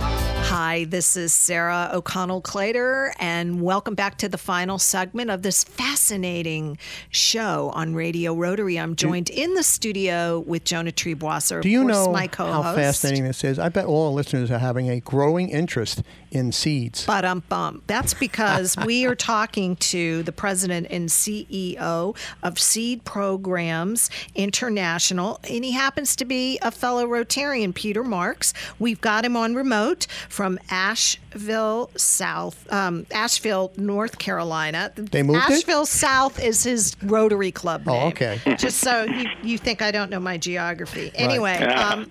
Hi, 0.00 0.84
this 0.84 1.16
is 1.16 1.34
Sarah 1.34 1.90
O'Connell 1.92 2.40
Clater, 2.40 3.12
and 3.18 3.60
welcome 3.60 3.94
back 3.94 4.16
to 4.18 4.28
the 4.28 4.38
final 4.38 4.78
segment 4.78 5.30
of 5.30 5.42
this 5.42 5.64
fascinating 5.64 5.97
fascinating 6.12 6.78
show 7.10 7.70
on 7.74 7.94
Radio 7.94 8.32
Rotary. 8.34 8.78
I'm 8.78 8.96
joined 8.96 9.28
in 9.28 9.52
the 9.52 9.62
studio 9.62 10.40
with 10.40 10.64
Jonah 10.64 10.90
Triebwasser, 10.90 11.60
Do 11.60 11.68
you 11.68 11.82
course, 11.82 11.92
know 11.92 12.12
my 12.12 12.22
how 12.22 12.26
co-host. 12.28 12.76
fascinating 12.76 13.24
this 13.24 13.44
is? 13.44 13.58
I 13.58 13.68
bet 13.68 13.84
all 13.84 14.06
our 14.06 14.12
listeners 14.12 14.50
are 14.50 14.58
having 14.58 14.88
a 14.88 15.00
growing 15.00 15.50
interest 15.50 16.02
in 16.30 16.50
seeds. 16.52 17.04
But 17.06 17.26
um 17.26 17.42
bum. 17.50 17.82
That's 17.86 18.14
because 18.14 18.74
we 18.86 19.04
are 19.04 19.14
talking 19.14 19.76
to 19.76 20.22
the 20.22 20.32
president 20.32 20.86
and 20.90 21.10
CEO 21.10 22.16
of 22.42 22.58
Seed 22.58 23.04
Programs 23.04 24.08
International, 24.34 25.40
and 25.44 25.62
he 25.62 25.72
happens 25.72 26.16
to 26.16 26.24
be 26.24 26.58
a 26.62 26.70
fellow 26.70 27.06
Rotarian, 27.06 27.74
Peter 27.74 28.02
Marks. 28.02 28.54
We've 28.78 29.00
got 29.00 29.26
him 29.26 29.36
on 29.36 29.54
remote 29.54 30.06
from 30.30 30.58
Asheville, 30.70 31.90
South, 31.96 32.70
um, 32.72 33.04
Asheville, 33.12 33.72
North 33.76 34.18
Carolina. 34.18 34.90
They 34.96 35.22
moved 35.22 35.44
it? 35.50 35.52
South 35.98 36.40
is 36.40 36.62
his 36.62 36.94
Rotary 37.02 37.50
Club 37.50 37.82
Oh, 37.88 38.06
okay. 38.08 38.40
Just 38.58 38.78
so 38.78 39.02
you, 39.02 39.26
you 39.42 39.58
think 39.58 39.82
I 39.82 39.90
don't 39.90 40.10
know 40.10 40.20
my 40.20 40.38
geography. 40.38 41.10
Anyway, 41.14 41.56
um, 41.62 42.08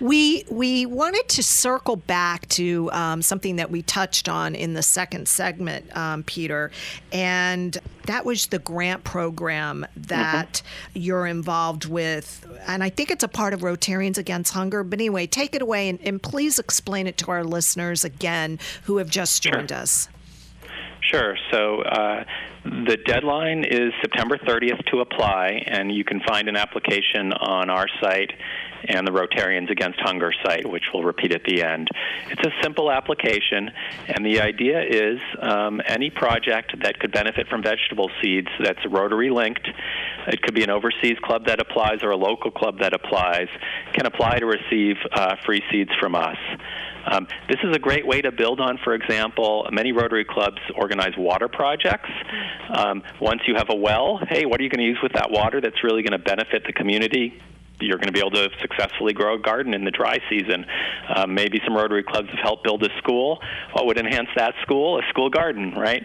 we 0.00 0.44
we 0.50 0.84
wanted 0.84 1.28
to 1.30 1.42
circle 1.42 1.96
back 1.96 2.46
to 2.50 2.90
um, 2.92 3.22
something 3.22 3.56
that 3.56 3.70
we 3.70 3.80
touched 3.82 4.28
on 4.28 4.54
in 4.54 4.74
the 4.74 4.82
second 4.82 5.28
segment, 5.28 5.96
um, 5.96 6.24
Peter, 6.24 6.70
and 7.10 7.78
that 8.06 8.26
was 8.26 8.48
the 8.48 8.58
grant 8.58 9.04
program 9.04 9.86
that 9.96 10.60
you're 10.92 11.26
involved 11.26 11.86
with, 11.86 12.46
and 12.66 12.84
I 12.84 12.90
think 12.90 13.10
it's 13.10 13.24
a 13.24 13.28
part 13.28 13.54
of 13.54 13.60
Rotarians 13.60 14.18
Against 14.18 14.52
Hunger. 14.52 14.84
But 14.84 15.00
anyway, 15.00 15.26
take 15.26 15.54
it 15.54 15.62
away 15.62 15.88
and, 15.88 15.98
and 16.02 16.22
please 16.22 16.58
explain 16.58 17.06
it 17.06 17.16
to 17.18 17.30
our 17.30 17.44
listeners 17.44 18.04
again 18.04 18.58
who 18.82 18.98
have 18.98 19.08
just 19.08 19.42
joined 19.42 19.72
us. 19.72 20.08
Sure. 21.12 21.36
So 21.50 21.82
uh, 21.82 22.24
the 22.64 22.96
deadline 23.04 23.64
is 23.64 23.92
September 24.00 24.38
30th 24.38 24.82
to 24.92 25.00
apply, 25.00 25.62
and 25.66 25.92
you 25.92 26.04
can 26.04 26.20
find 26.26 26.48
an 26.48 26.56
application 26.56 27.34
on 27.34 27.68
our 27.68 27.86
site 28.02 28.32
and 28.88 29.06
the 29.06 29.12
Rotarians 29.12 29.70
Against 29.70 30.00
Hunger 30.00 30.32
site, 30.44 30.68
which 30.68 30.84
we'll 30.92 31.04
repeat 31.04 31.32
at 31.32 31.44
the 31.44 31.62
end. 31.62 31.88
It's 32.30 32.42
a 32.46 32.52
simple 32.62 32.90
application, 32.90 33.70
and 34.08 34.24
the 34.24 34.40
idea 34.40 34.82
is 34.82 35.20
um, 35.40 35.80
any 35.86 36.10
project 36.10 36.74
that 36.82 36.98
could 36.98 37.12
benefit 37.12 37.48
from 37.48 37.62
vegetable 37.62 38.10
seeds 38.20 38.48
that's 38.62 38.84
Rotary 38.88 39.30
linked, 39.30 39.68
it 40.28 40.42
could 40.42 40.54
be 40.54 40.62
an 40.62 40.70
overseas 40.70 41.18
club 41.22 41.46
that 41.46 41.60
applies 41.60 42.02
or 42.02 42.10
a 42.10 42.16
local 42.16 42.50
club 42.50 42.78
that 42.80 42.94
applies, 42.94 43.48
can 43.92 44.06
apply 44.06 44.38
to 44.38 44.46
receive 44.46 44.96
uh, 45.12 45.36
free 45.44 45.62
seeds 45.70 45.90
from 46.00 46.14
us. 46.14 46.36
Um, 47.04 47.26
this 47.48 47.58
is 47.64 47.74
a 47.74 47.78
great 47.78 48.06
way 48.06 48.20
to 48.22 48.30
build 48.30 48.60
on, 48.60 48.78
for 48.84 48.94
example, 48.94 49.66
many 49.72 49.92
Rotary 49.92 50.24
clubs 50.24 50.58
organize 50.76 51.16
water 51.16 51.48
projects. 51.48 52.10
Um, 52.72 53.02
once 53.20 53.42
you 53.46 53.54
have 53.56 53.70
a 53.70 53.74
well, 53.74 54.20
hey, 54.28 54.46
what 54.46 54.60
are 54.60 54.62
you 54.62 54.70
going 54.70 54.78
to 54.78 54.88
use 54.88 54.98
with 55.02 55.12
that 55.14 55.30
water 55.30 55.60
that's 55.60 55.82
really 55.82 56.02
going 56.02 56.12
to 56.12 56.24
benefit 56.24 56.64
the 56.66 56.72
community? 56.72 57.40
You're 57.82 57.98
going 57.98 58.08
to 58.08 58.12
be 58.12 58.20
able 58.20 58.30
to 58.32 58.48
successfully 58.60 59.12
grow 59.12 59.34
a 59.34 59.38
garden 59.38 59.74
in 59.74 59.84
the 59.84 59.90
dry 59.90 60.18
season. 60.28 60.66
Um, 61.14 61.34
maybe 61.34 61.60
some 61.64 61.76
Rotary 61.76 62.02
clubs 62.02 62.28
have 62.30 62.38
helped 62.40 62.64
build 62.64 62.82
a 62.82 62.88
school. 62.98 63.40
What 63.72 63.86
would 63.86 63.98
enhance 63.98 64.28
that 64.36 64.54
school? 64.62 64.98
A 64.98 65.02
school 65.08 65.30
garden, 65.30 65.74
right? 65.74 66.04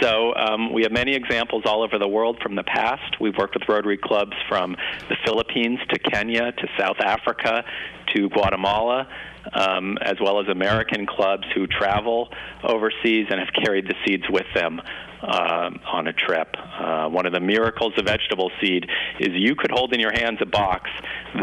So 0.00 0.34
um, 0.34 0.72
we 0.72 0.82
have 0.82 0.92
many 0.92 1.14
examples 1.14 1.64
all 1.66 1.82
over 1.82 1.98
the 1.98 2.08
world 2.08 2.38
from 2.42 2.54
the 2.54 2.64
past. 2.64 3.20
We've 3.20 3.36
worked 3.36 3.54
with 3.54 3.68
Rotary 3.68 3.98
clubs 3.98 4.36
from 4.48 4.76
the 5.08 5.16
Philippines 5.24 5.80
to 5.90 5.98
Kenya 5.98 6.52
to 6.52 6.68
South 6.78 7.00
Africa 7.00 7.64
to 8.14 8.28
Guatemala 8.30 9.06
um, 9.52 9.98
as 10.02 10.16
well 10.20 10.40
as 10.40 10.48
American 10.48 11.06
clubs 11.06 11.44
who 11.54 11.66
travel 11.66 12.28
overseas 12.62 13.26
and 13.30 13.40
have 13.40 13.52
carried 13.64 13.86
the 13.86 13.94
seeds 14.06 14.24
with 14.28 14.46
them 14.54 14.80
uh, 15.22 15.70
on 15.92 16.06
a 16.08 16.12
trip. 16.12 16.54
Uh, 16.78 17.08
one 17.08 17.26
of 17.26 17.32
the 17.32 17.40
miracles 17.40 17.92
of 17.96 18.04
vegetable 18.06 18.50
seed 18.60 18.86
is 19.18 19.28
you 19.32 19.54
could 19.56 19.70
hold 19.70 19.92
in 19.92 20.00
your 20.00 20.12
hands 20.12 20.38
a 20.40 20.46
box 20.46 20.90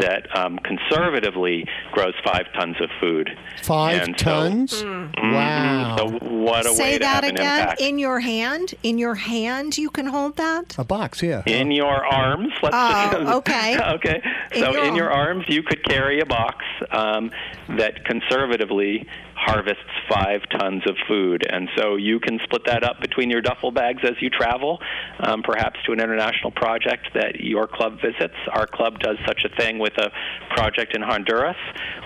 that 0.00 0.26
um, 0.36 0.58
conservatively 0.60 1.66
grows 1.92 2.14
five 2.24 2.46
tons 2.54 2.76
of 2.80 2.88
food. 3.00 3.30
Five 3.62 4.02
And 4.02 4.18
so- 4.18 4.24
tons? 4.24 4.84
Wow. 4.84 5.96
So 5.98 6.08
what 6.26 6.66
a 6.66 6.70
way 6.70 6.74
Say 6.76 6.92
to 6.94 6.98
that 7.00 7.24
have 7.24 7.24
an 7.24 7.36
again. 7.36 7.60
impact. 7.60 7.80
In 7.80 7.98
your 7.98 8.20
hand, 8.20 8.74
in 8.82 8.98
your 8.98 9.14
hand, 9.14 9.76
you 9.78 9.90
can 9.90 10.06
hold 10.06 10.36
that. 10.36 10.74
a 10.78 10.84
box, 10.84 11.22
yeah. 11.22 11.42
in 11.46 11.70
your 11.70 12.04
arms. 12.06 12.52
Let's 12.62 12.74
Oh, 12.78 13.10
just, 13.12 13.32
okay. 13.36 13.78
okay. 13.94 14.22
In 14.52 14.62
So 14.62 14.72
your 14.72 14.84
in 14.84 14.94
your 14.94 15.10
arms, 15.10 15.44
you 15.48 15.62
could 15.62 15.82
carry 15.84 16.20
a 16.20 16.26
box 16.26 16.64
um, 16.90 17.30
that 17.76 18.04
conservatively 18.04 19.06
harvests 19.36 19.82
five 20.10 20.40
tons 20.58 20.82
of 20.88 20.96
food, 21.06 21.44
and 21.48 21.68
so 21.76 21.96
you 21.96 22.18
can 22.18 22.38
split 22.44 22.62
that 22.66 22.82
up 22.82 23.00
between 23.00 23.30
your 23.30 23.42
duffel 23.42 23.70
bags 23.70 24.00
as 24.02 24.14
you 24.20 24.30
travel, 24.30 24.78
um, 25.20 25.42
perhaps 25.42 25.78
to 25.86 25.92
an 25.92 26.00
international 26.00 26.50
project 26.50 27.08
that 27.14 27.40
your 27.40 27.66
club 27.66 27.98
visits. 28.00 28.34
Our 28.52 28.66
club 28.66 28.98
does 28.98 29.16
such 29.26 29.44
a 29.44 29.54
thing 29.60 29.78
with 29.78 29.92
a 29.98 30.10
project 30.54 30.96
in 30.96 31.02
Honduras, 31.02 31.56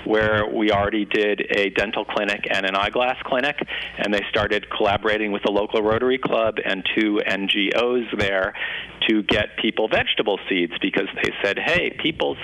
where 0.04 0.46
we 0.46 0.70
already 0.72 1.04
did 1.04 1.46
a 1.56 1.70
dental 1.70 2.04
clinic 2.04 2.44
and 2.50 2.66
an 2.66 2.74
eyeglass 2.74 3.16
clinic, 3.24 3.56
and 3.98 4.12
they 4.12 4.22
started 4.28 4.66
collaborating 4.70 5.32
with 5.32 5.42
the 5.44 5.52
local 5.52 5.82
Rotary 5.82 6.18
Club 6.18 6.56
and 6.64 6.84
two 6.96 7.20
NGOs 7.26 8.18
there 8.18 8.54
to 9.08 9.22
get 9.22 9.56
people 9.60 9.88
vegetable 9.88 10.38
seeds 10.48 10.72
because 10.82 11.06
they 11.22 11.30
said, 11.42 11.58
hey, 11.58 11.96
people's 12.02 12.38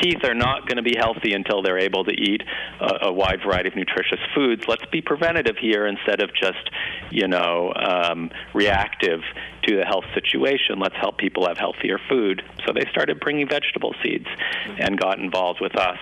teeth 0.00 0.24
are 0.24 0.34
not 0.34 0.66
going 0.66 0.76
to 0.76 0.82
be 0.82 0.96
healthy 0.96 1.32
until 1.32 1.62
they're 1.62 1.78
able 1.78 2.04
to 2.04 2.12
eat 2.12 2.42
a, 2.80 3.06
a 3.08 3.12
wide 3.12 3.40
variety 3.44 3.68
of 3.68 3.76
nutritious 3.76 4.19
foods. 4.34 4.64
Let's 4.68 4.84
be 4.86 5.00
preventative 5.00 5.56
here 5.56 5.86
instead 5.86 6.22
of 6.22 6.30
just, 6.34 6.70
you 7.10 7.28
know, 7.28 7.72
um, 7.74 8.30
reactive 8.54 9.20
to 9.64 9.76
the 9.76 9.84
health 9.84 10.04
situation. 10.14 10.78
Let's 10.78 10.96
help 10.96 11.18
people 11.18 11.46
have 11.46 11.58
healthier 11.58 11.98
food. 12.08 12.42
So 12.66 12.72
they 12.72 12.88
started 12.90 13.20
bringing 13.20 13.48
vegetable 13.48 13.94
seeds 14.02 14.26
and 14.78 14.98
got 14.98 15.18
involved 15.18 15.60
with 15.60 15.76
us 15.76 15.98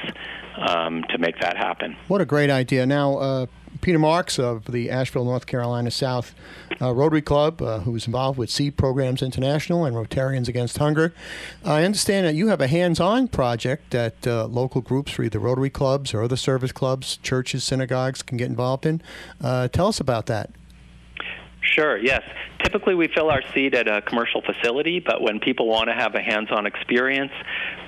um, 0.57 1.05
to 1.11 1.19
make 1.19 1.41
that 1.41 1.57
happen. 1.57 1.97
What 2.09 2.21
a 2.21 2.27
great 2.27 2.51
idea. 2.51 2.87
Now, 2.87 3.17
uh, 3.17 3.47
Peter 3.81 3.99
Marks 3.99 4.39
of 4.39 4.67
the 4.67 4.91
Asheville, 4.91 5.25
North 5.25 5.47
Carolina 5.47 5.91
South 5.91 6.35
uh, 6.81 6.93
Rotary 6.93 7.23
Club, 7.23 7.63
uh, 7.63 7.81
who 7.81 7.95
is 7.97 8.07
involved 8.07 8.39
with 8.39 8.51
Seed 8.51 8.77
Programs 8.77 9.23
International 9.23 9.85
and 9.85 9.95
Rotarians 9.95 10.49
Against 10.49 10.79
Hunger. 10.79 11.13
I 11.65 11.85
understand 11.85 12.27
that 12.27 12.35
you 12.35 12.49
have 12.49 12.61
a 12.61 12.67
hands 12.67 13.01
on 13.01 13.29
project 13.29 13.91
that 13.91 14.27
uh, 14.27 14.47
local 14.47 14.81
groups, 14.81 15.13
for 15.13 15.23
either 15.23 15.39
Rotary 15.39 15.71
clubs 15.71 16.15
or 16.15 16.23
other 16.23 16.37
service 16.37 16.73
clubs, 16.73 17.17
churches, 17.19 17.65
synagogues, 17.65 18.23
can 18.23 18.37
get 18.37 18.49
involved 18.49 18.87
in. 18.87 19.03
Uh, 19.41 19.69
tell 19.69 19.89
us 19.89 20.01
about 20.01 20.27
that. 20.27 20.51
Sure, 21.61 21.99
yes. 21.99 22.23
Typically, 22.63 22.95
we 22.95 23.09
fill 23.09 23.31
our 23.31 23.43
seed 23.55 23.75
at 23.75 23.89
a 23.89 24.03
commercial 24.03 24.43
facility, 24.43 25.01
but 25.01 25.23
when 25.23 25.39
people 25.39 25.69
want 25.69 25.89
to 25.89 25.95
have 25.95 26.15
a 26.15 26.21
hands 26.21 26.49
on 26.51 26.67
experience, 26.67 27.33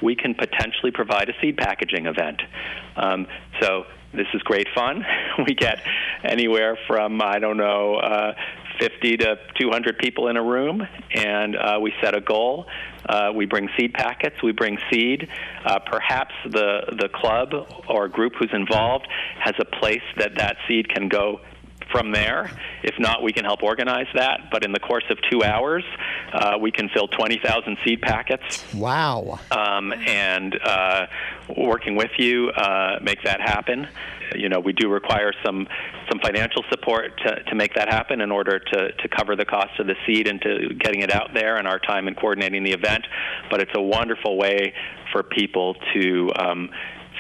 we 0.03 0.15
can 0.15 0.35
potentially 0.35 0.91
provide 0.91 1.29
a 1.29 1.33
seed 1.41 1.57
packaging 1.57 2.07
event. 2.07 2.43
Um, 2.97 3.27
so, 3.61 3.87
this 4.13 4.27
is 4.35 4.43
great 4.43 4.69
fun. 4.75 5.05
We 5.47 5.55
get 5.55 5.81
anywhere 6.23 6.77
from, 6.87 7.23
I 7.23 7.39
don't 7.39 7.57
know, 7.57 7.95
uh, 7.95 8.35
50 8.79 9.17
to 9.19 9.37
200 9.59 9.99
people 9.99 10.29
in 10.29 10.37
a 10.37 10.43
room, 10.43 10.87
and 11.15 11.57
uh, 11.57 11.79
we 11.81 11.95
set 12.03 12.15
a 12.15 12.21
goal. 12.21 12.67
Uh, 13.09 13.31
we 13.35 13.47
bring 13.47 13.69
seed 13.79 13.95
packets. 13.95 14.37
We 14.43 14.53
bring 14.53 14.79
seed. 14.91 15.29
Uh, 15.65 15.79
perhaps 15.79 16.35
the 16.45 16.83
the 16.99 17.09
club 17.09 17.55
or 17.89 18.09
group 18.09 18.35
who's 18.39 18.53
involved 18.53 19.07
has 19.39 19.55
a 19.59 19.65
place 19.65 20.03
that 20.19 20.37
that 20.37 20.57
seed 20.69 20.89
can 20.89 21.09
go 21.09 21.41
from 21.93 22.13
there. 22.13 22.51
If 22.83 22.95
not, 22.99 23.23
we 23.23 23.33
can 23.33 23.45
help 23.45 23.63
organize 23.63 24.07
that. 24.15 24.51
But 24.51 24.65
in 24.65 24.73
the 24.73 24.81
course 24.81 25.05
of 25.11 25.19
two 25.31 25.43
hours, 25.43 25.85
uh, 26.33 26.57
we 26.61 26.71
can 26.71 26.89
fill 26.89 27.09
20,000 27.09 27.77
seed 27.85 28.01
packets 28.03 28.65
Wow. 28.75 29.39
um, 29.51 29.93
and 29.93 30.59
uh, 30.63 31.07
working 31.57 31.97
with 31.97 32.11
you 32.19 32.51
uh, 32.51 32.99
make 33.03 33.23
that 33.25 33.41
happen. 33.41 33.89
You 34.37 34.49
know, 34.49 34.61
we 34.61 34.73
do 34.73 34.89
require 34.89 35.33
some 35.45 35.67
some 36.09 36.21
financial 36.21 36.63
support 36.71 37.17
to, 37.25 37.43
to 37.45 37.55
make 37.55 37.75
that 37.75 37.89
happen 37.89 38.21
in 38.21 38.31
order 38.33 38.59
to, 38.59 38.93
to 38.93 39.09
cover 39.09 39.37
the 39.37 39.45
cost 39.45 39.79
of 39.79 39.87
the 39.87 39.95
seed 40.07 40.27
and 40.29 40.41
to 40.43 40.75
getting 40.75 41.03
it 41.03 41.13
out 41.13 41.31
there 41.35 41.57
and 41.57 41.67
our 41.69 41.79
time 41.79 42.09
in 42.09 42.15
coordinating 42.15 42.65
the 42.65 42.73
event. 42.73 43.05
But 43.51 43.61
it's 43.61 43.71
a 43.75 43.83
wonderful 43.83 44.37
way 44.37 44.73
for 45.13 45.23
people 45.23 45.75
to 45.95 46.31
um, 46.37 46.71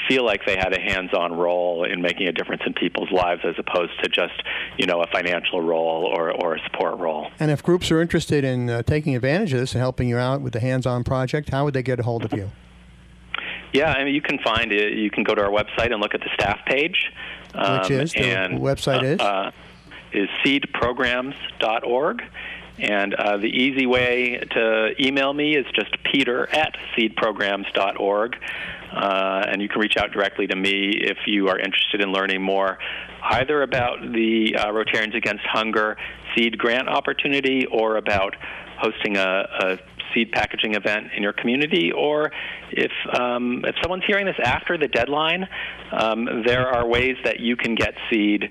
feel 0.08 0.24
like 0.24 0.44
they 0.46 0.56
had 0.56 0.72
a 0.72 0.80
hands-on 0.80 1.32
role 1.32 1.84
in 1.84 2.00
making 2.02 2.28
a 2.28 2.32
difference 2.32 2.62
in 2.66 2.74
people's 2.74 3.10
lives 3.10 3.42
as 3.44 3.54
opposed 3.58 3.92
to 4.02 4.08
just 4.08 4.42
you 4.78 4.86
know 4.86 5.02
a 5.02 5.06
financial 5.08 5.60
role 5.60 6.04
or, 6.04 6.30
or 6.30 6.54
a 6.54 6.60
support 6.64 6.98
role. 6.98 7.30
And 7.38 7.50
if 7.50 7.62
groups 7.62 7.90
are 7.90 8.00
interested 8.00 8.44
in 8.44 8.70
uh, 8.70 8.82
taking 8.82 9.14
advantage 9.16 9.52
of 9.52 9.60
this 9.60 9.72
and 9.72 9.80
helping 9.80 10.08
you 10.08 10.18
out 10.18 10.40
with 10.40 10.52
the 10.52 10.60
hands 10.60 10.86
on 10.86 11.04
project, 11.04 11.50
how 11.50 11.64
would 11.64 11.74
they 11.74 11.82
get 11.82 12.00
a 12.00 12.02
hold 12.02 12.24
of 12.24 12.32
you? 12.32 12.50
Yeah, 13.72 13.92
I 13.92 14.04
mean, 14.04 14.14
you 14.14 14.22
can 14.22 14.38
find 14.38 14.72
it. 14.72 14.94
You 14.94 15.10
can 15.10 15.22
go 15.22 15.34
to 15.34 15.42
our 15.42 15.50
website 15.50 15.92
and 15.92 16.00
look 16.00 16.14
at 16.14 16.20
the 16.20 16.30
staff 16.34 16.58
page. 16.66 17.12
Um, 17.54 17.80
Which 17.80 17.90
is? 17.90 18.12
The 18.12 18.18
and, 18.20 18.58
website 18.58 19.04
is? 19.04 19.20
Uh, 19.20 19.52
is 20.12 20.28
seedprograms.org. 20.44 22.22
And 22.78 23.14
uh, 23.14 23.36
the 23.36 23.46
easy 23.46 23.86
way 23.86 24.38
to 24.38 24.94
email 24.98 25.32
me 25.34 25.54
is 25.54 25.66
just 25.74 26.02
peter 26.02 26.48
at 26.50 26.76
seedprograms.org. 26.96 28.36
Uh, 28.92 29.44
and 29.48 29.62
you 29.62 29.68
can 29.68 29.80
reach 29.80 29.96
out 29.96 30.10
directly 30.10 30.46
to 30.46 30.56
me 30.56 30.90
if 30.92 31.18
you 31.26 31.48
are 31.48 31.58
interested 31.58 32.00
in 32.00 32.12
learning 32.12 32.42
more 32.42 32.78
either 33.22 33.62
about 33.62 34.00
the 34.00 34.56
uh, 34.56 34.66
Rotarians 34.68 35.14
Against 35.14 35.44
Hunger 35.46 35.96
seed 36.34 36.58
grant 36.58 36.88
opportunity 36.88 37.66
or 37.66 37.96
about 37.96 38.34
hosting 38.78 39.16
a, 39.16 39.46
a 39.60 39.78
seed 40.14 40.32
packaging 40.32 40.74
event 40.74 41.08
in 41.16 41.22
your 41.22 41.32
community, 41.32 41.92
or 41.92 42.32
if 42.70 42.92
um, 43.18 43.64
if 43.64 43.74
someone's 43.82 44.04
hearing 44.06 44.26
this 44.26 44.36
after 44.42 44.76
the 44.76 44.88
deadline, 44.88 45.46
um, 45.92 46.42
there 46.46 46.66
are 46.66 46.86
ways 46.86 47.16
that 47.24 47.40
you 47.40 47.56
can 47.56 47.74
get 47.74 47.94
seed. 48.10 48.50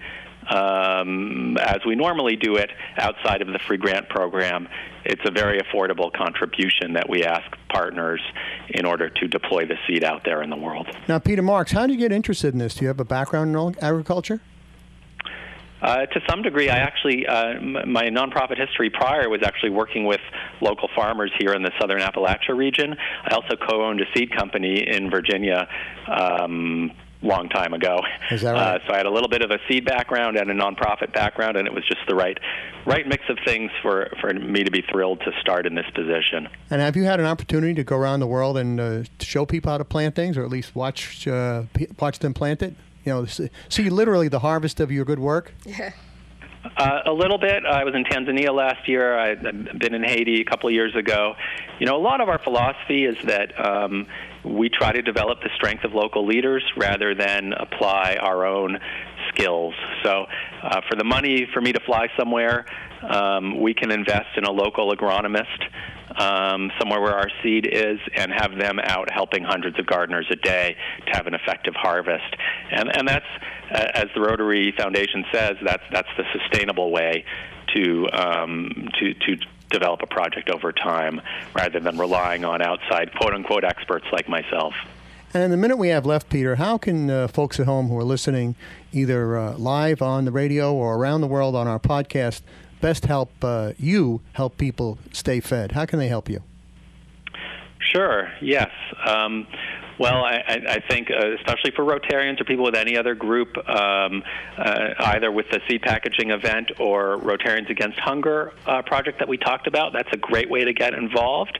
Um, 0.50 1.58
as 1.58 1.80
we 1.86 1.96
normally 1.96 2.36
do 2.36 2.56
it 2.56 2.72
outside 2.98 3.42
of 3.42 3.48
the 3.48 3.60
free 3.68 3.78
grant 3.78 4.10
program, 4.10 4.68
it's 5.06 5.22
a 5.26 5.32
very 5.32 5.60
affordable 5.60 6.12
contribution 6.12 6.94
that 6.94 7.08
we 7.10 7.24
ask 7.24 7.46
partners 7.70 8.22
in 8.70 8.86
order 8.86 9.10
to 9.10 9.28
deploy 9.28 9.66
the 9.66 9.76
seed 9.88 10.04
out 10.04 10.24
there 10.26 10.42
in 10.42 10.50
the 10.50 10.58
world. 10.58 10.88
Now, 11.08 11.20
Peter 11.20 11.42
Marks, 11.42 11.72
how 11.72 11.88
did 11.88 11.94
you 11.94 12.00
get 12.00 12.12
interested 12.12 12.54
in 12.54 12.60
this? 12.60 12.76
Do 12.76 12.82
you 12.82 12.88
have 12.88 13.00
a 13.00 13.06
background 13.06 13.56
in 13.56 13.84
agriculture? 13.84 14.42
Uh, 15.82 16.06
to 16.08 16.20
some 16.30 16.42
degree, 16.42 16.70
I 16.70 16.78
actually, 16.78 17.26
uh, 17.26 17.60
my 17.62 18.10
nonprofit 18.10 18.58
history 18.58 18.90
prior 18.90 19.30
was 19.30 19.42
actually 19.46 19.70
working 19.70 20.06
with 20.06 20.20
local 20.62 20.90
farmers 20.94 21.32
here 21.40 21.54
in 21.54 21.64
the 21.64 21.72
southern 21.80 22.02
Appalachia 22.02 22.56
region. 22.56 22.96
I 23.24 23.34
also 23.34 23.56
co 23.56 23.86
owned 23.86 24.02
a 24.02 24.06
seed 24.14 24.36
company 24.36 24.86
in 24.86 25.10
Virginia. 25.10 25.70
Um, 26.08 26.92
long 27.21 27.49
time 27.49 27.73
ago. 27.73 28.01
Is 28.32 28.41
that 28.41 28.53
right? 28.53 28.75
Uh, 28.75 28.88
so 28.88 28.93
I 28.93 28.97
had 28.97 29.05
a 29.05 29.12
little 29.12 29.27
bit 29.29 29.41
of 29.41 29.51
a 29.51 29.60
seed 29.67 29.86
background 29.86 30.38
and 30.38 30.49
a 30.49 30.53
nonprofit 30.53 31.13
background, 31.13 31.58
and 31.58 31.67
it 31.67 31.73
was 31.73 31.86
just 31.86 32.01
the 32.08 32.15
right 32.15 32.38
right 32.86 33.08
mix 33.08 33.23
of 33.29 33.38
things 33.45 33.71
for 33.82 34.10
for 34.21 34.34
me 34.34 34.63
to 34.63 34.71
be 34.71 34.84
thrilled 34.91 35.19
to 35.21 35.32
start 35.41 35.65
in 35.65 35.75
this 35.75 35.89
position. 35.93 36.47
And 36.69 36.82
have 36.82 36.95
you 36.95 37.03
had 37.03 37.19
an 37.19 37.25
opportunity 37.25 37.73
to 37.75 37.84
go 37.84 37.97
around 37.97 38.19
the 38.19 38.27
world 38.27 38.58
and 38.58 38.79
uh, 38.79 39.03
show 39.19 39.45
people 39.45 39.71
how 39.71 39.77
to 39.77 39.86
plant 39.86 40.15
things, 40.15 40.38
or 40.38 40.43
at 40.43 40.49
least 40.49 40.75
watch 40.75 41.27
uh, 41.27 41.63
watch 41.99 42.19
them 42.19 42.34
plant 42.34 42.62
it? 42.62 42.75
You 43.05 43.13
know, 43.13 43.25
see 43.25 43.89
literally 43.89 44.27
the 44.27 44.39
harvest 44.39 44.79
of 44.79 44.91
your 44.91 45.05
good 45.05 45.19
work. 45.19 45.53
Yeah. 45.65 45.91
Uh, 46.65 47.00
a 47.06 47.13
little 47.13 47.38
bit. 47.38 47.65
I 47.65 47.86
was 47.86 47.95
in 47.95 48.04
Tanzania 48.04 48.54
last 48.54 48.88
year. 48.88 49.17
I've 49.17 49.41
been 49.41 49.93
in 49.93 50.04
Haiti 50.04 50.41
a 50.41 50.43
couple 50.43 50.67
of 50.67 50.74
years 50.74 50.93
ago. 50.93 51.36
You 51.80 51.86
know, 51.86 51.95
a 51.95 52.04
lot 52.04 52.19
of 52.19 52.28
our 52.28 52.39
philosophy 52.39 53.06
is 53.06 53.15
that 53.24 53.54
um, 53.65 54.08
we 54.43 54.67
try 54.67 54.91
to 54.91 55.02
develop 55.02 55.41
the 55.41 55.50
strength 55.56 55.86
of 55.86 55.93
local 55.93 56.26
leaders 56.26 56.63
rather 56.76 57.15
than 57.15 57.54
apply 57.54 58.17
our 58.19 58.45
own 58.45 58.78
skills. 59.30 59.74
So, 60.04 60.26
uh, 60.63 60.82
for 60.89 60.96
the 60.96 61.04
money 61.04 61.48
for 61.54 61.62
me 61.62 61.72
to 61.74 61.80
fly 61.80 62.08
somewhere, 62.18 62.65
um, 63.02 63.60
we 63.60 63.74
can 63.74 63.92
invest 63.92 64.38
in 64.38 64.44
a 64.44 64.52
local 64.52 64.94
agronomist 64.94 65.70
um, 66.18 66.72
somewhere 66.80 67.02
where 67.02 67.15
our 67.15 67.30
seed 67.42 67.68
is 67.72 68.00
and 68.15 68.32
have 68.32 68.58
them 68.58 68.80
out 68.80 69.10
helping 69.12 69.44
hundreds 69.44 69.80
of 69.80 69.86
gardeners 69.86 70.28
a 70.30 70.36
day 70.36 70.76
to 71.06 71.12
have 71.13 71.28
an 71.28 71.34
effective 71.34 71.76
harvest. 71.76 72.36
And, 72.72 72.96
and 72.96 73.08
that's, 73.08 73.26
uh, 73.72 73.92
as 73.94 74.08
the 74.15 74.22
Rotary 74.22 74.74
Foundation 74.78 75.26
says, 75.32 75.56
that's, 75.63 75.84
that's 75.92 76.10
the 76.18 76.24
sustainable 76.34 76.92
way 76.92 77.24
to, 77.76 78.08
um, 78.12 78.89
to, 79.00 79.13
to 79.13 79.38
develop 79.70 80.02
a 80.02 80.08
project 80.08 80.50
over 80.50 80.72
time 80.72 81.22
rather 81.54 81.80
than 81.80 81.98
relying 81.98 82.44
on 82.44 82.62
outside 82.62 83.12
quote 83.15 83.34
unquote 83.34 83.63
experts 83.63 84.06
like 84.12 84.28
myself. 84.28 84.74
And 85.32 85.44
in 85.44 85.52
the 85.52 85.58
minute 85.58 85.78
we 85.78 85.89
have 85.89 86.08
left, 86.08 86.30
Peter, 86.30 86.56
how 86.56 86.80
can 86.80 87.08
uh, 87.08 87.28
folks 87.28 87.60
at 87.60 87.68
home 87.68 87.88
who 87.88 87.98
are 87.98 88.04
listening 88.04 88.56
either 88.91 89.38
uh, 89.38 89.58
live 89.58 90.02
on 90.02 90.25
the 90.25 90.32
radio 90.32 90.73
or 90.73 90.95
around 90.95 91.21
the 91.21 91.28
world 91.28 91.56
on 91.56 91.67
our 91.67 91.80
podcast 91.80 92.41
best 92.82 93.06
help 93.06 93.32
uh, 93.43 93.73
you 93.78 94.21
help 94.34 94.58
people 94.58 94.97
stay 95.12 95.39
fed? 95.39 95.73
How 95.73 95.86
can 95.86 95.99
they 95.99 96.08
help 96.08 96.30
you? 96.30 96.41
Sure, 97.80 98.32
yes. 98.41 98.69
Um, 99.06 99.47
well, 99.99 100.23
I, 100.23 100.41
I 100.47 100.80
think, 100.88 101.10
uh, 101.12 101.34
especially 101.36 101.71
for 101.71 101.84
Rotarians 101.84 102.39
or 102.39 102.45
people 102.45 102.63
with 102.63 102.75
any 102.75 102.95
other 102.95 103.15
group, 103.15 103.58
um, 103.67 104.23
uh, 104.58 104.93
either 104.97 105.30
with 105.30 105.47
the 105.52 105.60
seed 105.67 105.82
packaging 105.82 106.32
event 106.32 106.71
or 106.80 107.17
Rotarians 107.17 107.69
Against 107.69 107.99
Hunger 107.99 108.54
uh, 108.65 108.82
project 108.82 109.19
that 109.19 109.28
we 109.28 109.38
talked 109.38 109.67
about, 109.67 109.91
that's 109.91 110.10
a 110.13 110.17
great 110.17 110.49
way 110.49 110.63
to 110.63 110.71
get 110.71 110.93
involved. 110.93 111.60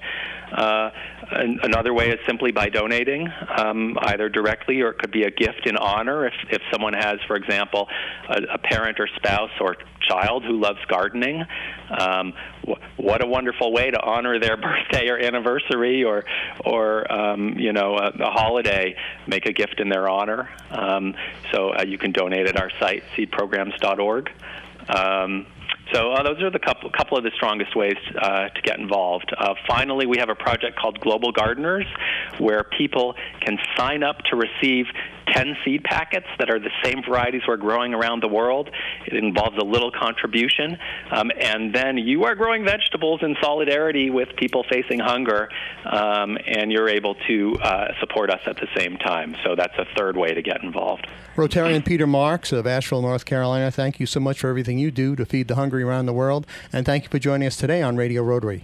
Uh, 0.52 0.90
another 1.32 1.94
way 1.94 2.10
is 2.10 2.20
simply 2.28 2.52
by 2.52 2.70
donating, 2.70 3.28
um, 3.58 3.98
either 4.02 4.30
directly 4.30 4.82
or 4.82 4.90
it 4.90 4.98
could 4.98 5.12
be 5.12 5.24
a 5.24 5.32
gift 5.32 5.66
in 5.66 5.78
honor. 5.78 6.26
If, 6.26 6.34
if 6.50 6.62
someone 6.72 6.94
has, 6.94 7.20
for 7.28 7.36
example, 7.36 7.88
a, 8.30 8.56
a 8.56 8.58
parent 8.58 9.00
or 9.00 9.08
spouse 9.16 9.52
or 9.62 9.76
child 10.02 10.44
who 10.44 10.60
loves 10.60 10.80
gardening, 10.88 11.44
um, 11.98 12.34
wh- 12.68 13.00
what 13.00 13.24
a 13.24 13.28
wonderful 13.28 13.72
way 13.72 13.92
to 13.92 14.02
honor 14.02 14.40
their 14.40 14.58
birthday 14.62 15.10
or 15.10 15.20
anniversary 15.20 16.04
or, 16.04 16.24
or 16.66 17.12
um, 17.12 17.58
you 17.58 17.74
know, 17.74 17.96
a, 17.96 18.10
a, 18.20 18.32
holiday, 18.32 18.96
make 19.28 19.46
a 19.46 19.54
gift 19.54 19.80
in 19.80 19.90
their 19.90 20.10
honor. 20.10 20.50
Um, 20.72 21.16
so 21.52 21.74
uh, 21.74 21.84
you 21.84 21.98
can 21.98 22.12
donate 22.12 22.48
at 22.48 22.60
our 22.60 22.72
site, 22.80 23.04
seedprograms.org. 23.16 24.32
Um, 24.96 25.46
so 25.94 26.12
uh, 26.12 26.24
those 26.24 26.42
are 26.42 26.50
the 26.50 26.60
couple, 26.60 26.90
couple 26.92 27.18
of 27.18 27.24
the 27.24 27.32
strongest 27.36 27.76
ways 27.76 27.98
uh, 28.22 28.50
to 28.50 28.62
get 28.62 28.80
involved. 28.80 29.34
Uh, 29.38 29.54
finally, 29.68 30.06
we 30.06 30.18
have 30.18 30.30
a 30.30 30.36
project 30.36 30.78
called 30.78 31.00
Global 31.00 31.32
Gardeners, 31.32 31.86
where 32.38 32.64
people 32.64 33.16
can 33.42 33.58
sign 33.78 34.04
up 34.04 34.18
to 34.30 34.36
receive 34.36 34.86
10 35.34 35.58
seed 35.64 35.84
packets 35.84 36.28
that 36.40 36.50
are 36.50 36.60
the 36.60 36.72
same 36.84 37.04
varieties 37.04 37.42
we're 37.48 37.58
growing 37.58 37.94
around 37.94 38.22
the 38.22 38.28
world. 38.28 38.70
It 39.06 39.14
involves 39.14 39.58
a 39.58 39.64
little 39.64 39.92
contribution. 39.92 40.78
Um, 41.12 41.32
and 41.40 41.74
then 41.74 41.98
you 41.98 42.24
are 42.26 42.36
growing 42.36 42.64
vegetables 42.64 43.22
in 43.24 43.36
solidarity 43.42 44.10
with 44.10 44.30
people 44.38 44.64
facing 44.70 45.00
hunger, 45.00 45.50
um, 45.86 46.38
and 46.48 46.72
you're 46.72 46.90
able 46.90 47.16
to 47.28 47.56
uh, 47.62 47.88
support 48.00 48.30
us 48.30 48.42
at 48.46 48.58
the 48.58 48.68
same 48.76 48.98
time. 48.98 49.36
So 49.44 49.56
that's 49.56 49.78
a 49.78 49.86
third 49.98 50.18
way 50.18 50.34
to 50.34 50.42
get 50.42 50.64
involved. 50.64 51.08
Rotarian 51.36 51.86
Peter 51.86 52.08
Marks 52.08 52.52
of 52.52 52.68
Asheville, 52.68 53.02
North 53.02 53.26
Carolina, 53.26 53.72
thank 53.72 54.00
you 54.00 54.06
so 54.06 54.20
much 54.20 54.40
for 54.40 54.50
everything 54.50 54.78
you 54.78 54.92
do 54.92 55.16
to 55.16 55.26
feed 55.26 55.48
the 55.48 55.56
hungry 55.56 55.84
around 55.84 56.06
the 56.06 56.14
world. 56.14 56.46
And 56.74 56.86
thank 56.86 57.04
you 57.04 57.10
for 57.10 57.20
joining 57.20 57.48
us 57.48 57.56
today 57.56 57.82
on 57.82 57.96
Radio 57.96 58.24
Rotary 58.24 58.64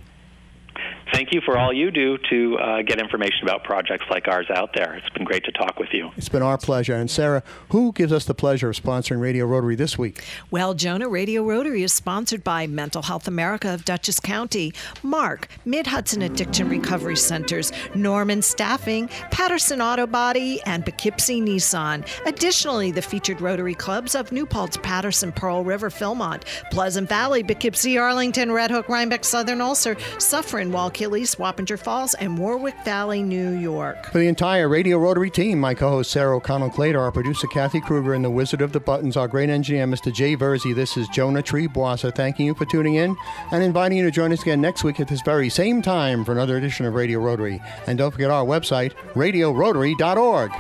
thank 1.16 1.32
you 1.32 1.40
for 1.46 1.58
all 1.58 1.72
you 1.72 1.92
do 1.92 2.18
to 2.30 2.58
uh, 2.58 2.82
get 2.82 3.00
information 3.00 3.44
about 3.44 3.64
projects 3.64 4.04
like 4.10 4.28
ours 4.28 4.48
out 4.54 4.72
there. 4.76 4.96
It's 4.96 5.10
been 5.12 5.24
great 5.24 5.46
to 5.46 5.52
talk 5.54 5.80
with 5.80 5.94
you. 5.94 6.12
It's 6.18 6.28
been 6.28 6.42
our 6.42 6.58
pleasure. 6.58 6.94
And 6.94 7.10
Sarah, 7.10 7.42
who 7.70 7.94
gives 7.94 8.12
us 8.12 8.26
the 8.26 8.34
pleasure 8.36 8.70
of 8.70 8.76
sponsoring 8.76 9.22
Radio 9.22 9.46
Rotary 9.46 9.76
this 9.76 9.98
week? 9.98 10.22
Well, 10.52 10.74
Jonah, 10.74 11.08
Radio 11.08 11.42
Rotary 11.42 11.84
is 11.84 11.94
sponsored 11.94 12.44
by 12.44 12.68
Mental 12.68 13.02
Health 13.02 13.30
America 13.30 13.74
of 13.74 13.86
Dutchess 13.86 14.20
County, 14.20 14.74
MARC, 15.04 15.48
Mid 15.64 15.88
Hudson 15.88 16.22
Addiction 16.22 16.68
Recovery 16.68 17.16
Centers, 17.16 17.72
Norman 17.96 18.42
Staffing, 18.42 19.08
Patterson 19.32 19.82
Auto 19.82 20.08
Body, 20.08 20.60
and 20.66 20.84
Poughkeepsie 20.84 21.40
Nissan. 21.40 22.06
Additionally, 22.26 22.92
the 22.92 23.02
featured 23.02 23.40
Rotary 23.40 23.74
clubs 23.74 24.16
of 24.16 24.34
New 24.34 24.46
Paltz, 24.46 24.76
Patterson, 24.84 25.32
Pearl 25.32 25.64
River, 25.64 25.90
Philmont, 25.90 26.44
Pleasant 26.72 27.08
Valley, 27.08 27.42
Poughkeepsie, 27.42 27.98
Arlington, 27.98 28.52
Red 28.52 28.70
Hook, 28.70 28.90
Rhinebeck, 28.90 29.24
Southern 29.24 29.62
Ulster, 29.62 29.96
Suffern, 30.20 30.72
Wallkill, 30.72 31.05
Wappinger 31.10 31.78
Falls, 31.78 32.14
and 32.16 32.38
Warwick 32.38 32.76
Valley, 32.84 33.22
New 33.22 33.52
York. 33.52 34.06
For 34.12 34.20
the 34.20 34.28
entire 34.28 34.68
Radio 34.68 34.98
Rotary 34.98 35.30
team, 35.30 35.60
my 35.60 35.74
co-host 35.74 36.12
Sarah 36.12 36.38
O'Connell 36.38 36.70
Clater, 36.70 37.00
our 37.00 37.12
producer 37.12 37.48
Kathy 37.48 37.82
Kruger, 37.82 38.14
and 38.14 38.24
the 38.24 38.30
Wizard 38.30 38.62
of 38.62 38.72
the 38.72 38.80
Buttons, 38.80 39.18
our 39.18 39.28
great 39.28 39.50
engineer 39.50 39.86
Mr. 39.86 40.14
Jay 40.14 40.36
Verzi. 40.36 40.74
This 40.74 40.98
is 40.98 41.08
Jonah 41.10 41.44
Triebwasser 41.44 42.14
thanking 42.14 42.46
you 42.48 42.56
for 42.56 42.66
tuning 42.66 42.96
in 42.96 43.16
and 43.52 43.64
inviting 43.64 43.98
you 43.98 44.04
to 44.06 44.12
join 44.12 44.32
us 44.32 44.42
again 44.42 44.62
next 44.62 44.84
week 44.84 45.00
at 45.00 45.08
this 45.08 45.22
very 45.22 45.50
same 45.50 45.82
time 45.82 46.26
for 46.26 46.32
another 46.32 46.58
edition 46.58 46.86
of 46.86 46.94
Radio 46.94 47.20
Rotary. 47.20 47.62
And 47.88 47.98
don't 47.98 48.12
forget 48.12 48.32
our 48.32 48.46
website, 48.46 48.94
radiorotary.org. 49.14 50.52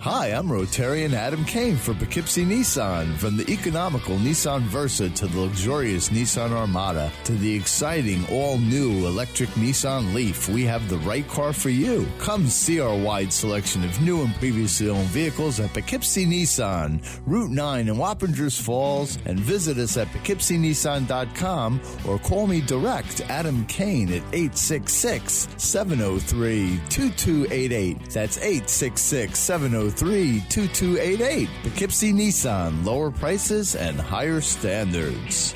Hi, 0.00 0.17
I'm 0.32 0.48
Rotarian 0.48 1.12
Adam 1.12 1.44
Kane 1.44 1.76
for 1.76 1.94
Poughkeepsie 1.94 2.44
Nissan. 2.44 3.14
From 3.16 3.36
the 3.36 3.48
economical 3.48 4.16
Nissan 4.16 4.62
Versa 4.62 5.08
to 5.10 5.26
the 5.28 5.40
luxurious 5.40 6.08
Nissan 6.08 6.50
Armada 6.50 7.12
to 7.24 7.32
the 7.34 7.54
exciting 7.54 8.26
all 8.30 8.58
new 8.58 9.06
electric 9.06 9.48
Nissan 9.50 10.12
Leaf, 10.14 10.48
we 10.48 10.64
have 10.64 10.88
the 10.88 10.98
right 10.98 11.26
car 11.28 11.52
for 11.52 11.70
you. 11.70 12.06
Come 12.18 12.48
see 12.48 12.80
our 12.80 12.96
wide 12.96 13.32
selection 13.32 13.84
of 13.84 14.00
new 14.00 14.22
and 14.22 14.34
previously 14.34 14.90
owned 14.90 15.06
vehicles 15.08 15.60
at 15.60 15.72
Poughkeepsie 15.72 16.26
Nissan, 16.26 17.00
Route 17.24 17.50
9 17.50 17.88
in 17.88 17.94
Wappingers 17.94 18.60
Falls, 18.60 19.18
and 19.24 19.38
visit 19.38 19.78
us 19.78 19.96
at 19.96 20.08
poughkeepsienissan.com 20.08 21.80
or 22.06 22.18
call 22.18 22.48
me 22.48 22.60
direct, 22.60 23.20
Adam 23.30 23.64
Kane, 23.66 24.08
at 24.08 24.22
866 24.32 25.48
703 25.56 26.80
2288. 26.88 28.10
That's 28.10 28.38
866 28.38 29.38
703 29.38 30.08
803 30.08 30.17
2288. 30.48 31.48
Poughkeepsie 31.62 32.12
Nissan, 32.12 32.84
lower 32.84 33.10
prices 33.10 33.74
and 33.74 34.00
higher 34.00 34.40
standards. 34.40 35.54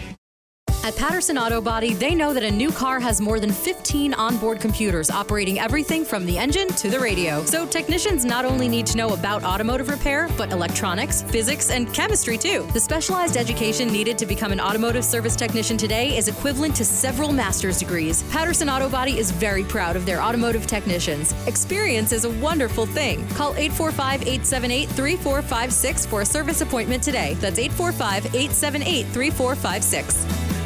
At 0.84 0.96
Patterson 0.96 1.38
Auto 1.38 1.60
Body, 1.60 1.94
they 1.94 2.12
know 2.12 2.34
that 2.34 2.42
a 2.42 2.50
new 2.50 2.72
car 2.72 2.98
has 2.98 3.20
more 3.20 3.38
than 3.38 3.52
15 3.52 4.14
onboard 4.14 4.58
computers 4.58 5.10
operating 5.10 5.60
everything 5.60 6.04
from 6.04 6.26
the 6.26 6.36
engine 6.36 6.66
to 6.70 6.90
the 6.90 6.98
radio. 6.98 7.44
So 7.44 7.64
technicians 7.66 8.24
not 8.24 8.44
only 8.44 8.66
need 8.66 8.86
to 8.86 8.96
know 8.96 9.14
about 9.14 9.44
automotive 9.44 9.88
repair, 9.88 10.28
but 10.36 10.50
electronics, 10.50 11.22
physics, 11.22 11.70
and 11.70 11.94
chemistry 11.94 12.36
too. 12.36 12.66
The 12.72 12.80
specialized 12.80 13.36
education 13.36 13.92
needed 13.92 14.18
to 14.18 14.26
become 14.26 14.50
an 14.50 14.58
automotive 14.58 15.04
service 15.04 15.36
technician 15.36 15.76
today 15.76 16.16
is 16.16 16.26
equivalent 16.26 16.74
to 16.76 16.84
several 16.84 17.30
master's 17.30 17.78
degrees. 17.78 18.24
Patterson 18.24 18.68
Auto 18.68 18.88
Body 18.88 19.20
is 19.20 19.30
very 19.30 19.62
proud 19.62 19.94
of 19.94 20.04
their 20.04 20.20
automotive 20.20 20.66
technicians. 20.66 21.32
Experience 21.46 22.10
is 22.10 22.24
a 22.24 22.30
wonderful 22.40 22.86
thing. 22.86 23.24
Call 23.28 23.54
845 23.54 24.22
878 24.22 24.88
3456 24.88 26.06
for 26.06 26.22
a 26.22 26.26
service 26.26 26.60
appointment 26.60 27.04
today. 27.04 27.34
That's 27.34 27.60
845 27.60 28.34
878 28.34 29.06
3456. 29.12 30.61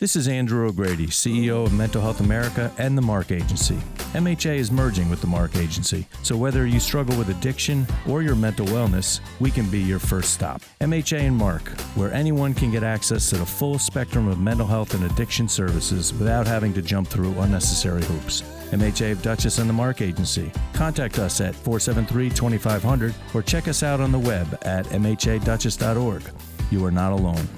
This 0.00 0.14
is 0.14 0.28
Andrew 0.28 0.68
O'Grady, 0.68 1.08
CEO 1.08 1.66
of 1.66 1.72
Mental 1.72 2.00
Health 2.00 2.20
America 2.20 2.70
and 2.78 2.96
the 2.96 3.02
MARC 3.02 3.32
Agency. 3.32 3.74
MHA 4.12 4.54
is 4.54 4.70
merging 4.70 5.10
with 5.10 5.20
the 5.20 5.26
MARC 5.26 5.56
Agency, 5.56 6.06
so 6.22 6.36
whether 6.36 6.68
you 6.68 6.78
struggle 6.78 7.18
with 7.18 7.30
addiction 7.30 7.84
or 8.08 8.22
your 8.22 8.36
mental 8.36 8.64
wellness, 8.66 9.18
we 9.40 9.50
can 9.50 9.68
be 9.68 9.80
your 9.80 9.98
first 9.98 10.32
stop. 10.32 10.62
MHA 10.80 11.22
and 11.22 11.36
MARC, 11.36 11.68
where 11.96 12.12
anyone 12.12 12.54
can 12.54 12.70
get 12.70 12.84
access 12.84 13.28
to 13.30 13.38
the 13.38 13.44
full 13.44 13.76
spectrum 13.76 14.28
of 14.28 14.38
mental 14.38 14.68
health 14.68 14.94
and 14.94 15.02
addiction 15.02 15.48
services 15.48 16.14
without 16.14 16.46
having 16.46 16.72
to 16.74 16.80
jump 16.80 17.08
through 17.08 17.36
unnecessary 17.40 18.04
hoops. 18.04 18.42
MHA 18.70 19.10
of 19.10 19.22
Dutchess 19.22 19.58
and 19.58 19.68
the 19.68 19.74
MARC 19.74 20.00
Agency. 20.00 20.52
Contact 20.74 21.18
us 21.18 21.40
at 21.40 21.56
473 21.56 22.30
2500 22.30 23.14
or 23.34 23.42
check 23.42 23.66
us 23.66 23.82
out 23.82 24.00
on 24.00 24.12
the 24.12 24.18
web 24.20 24.46
at 24.62 24.86
mhadutchess.org. 24.86 26.22
You 26.70 26.84
are 26.84 26.92
not 26.92 27.10
alone. 27.10 27.48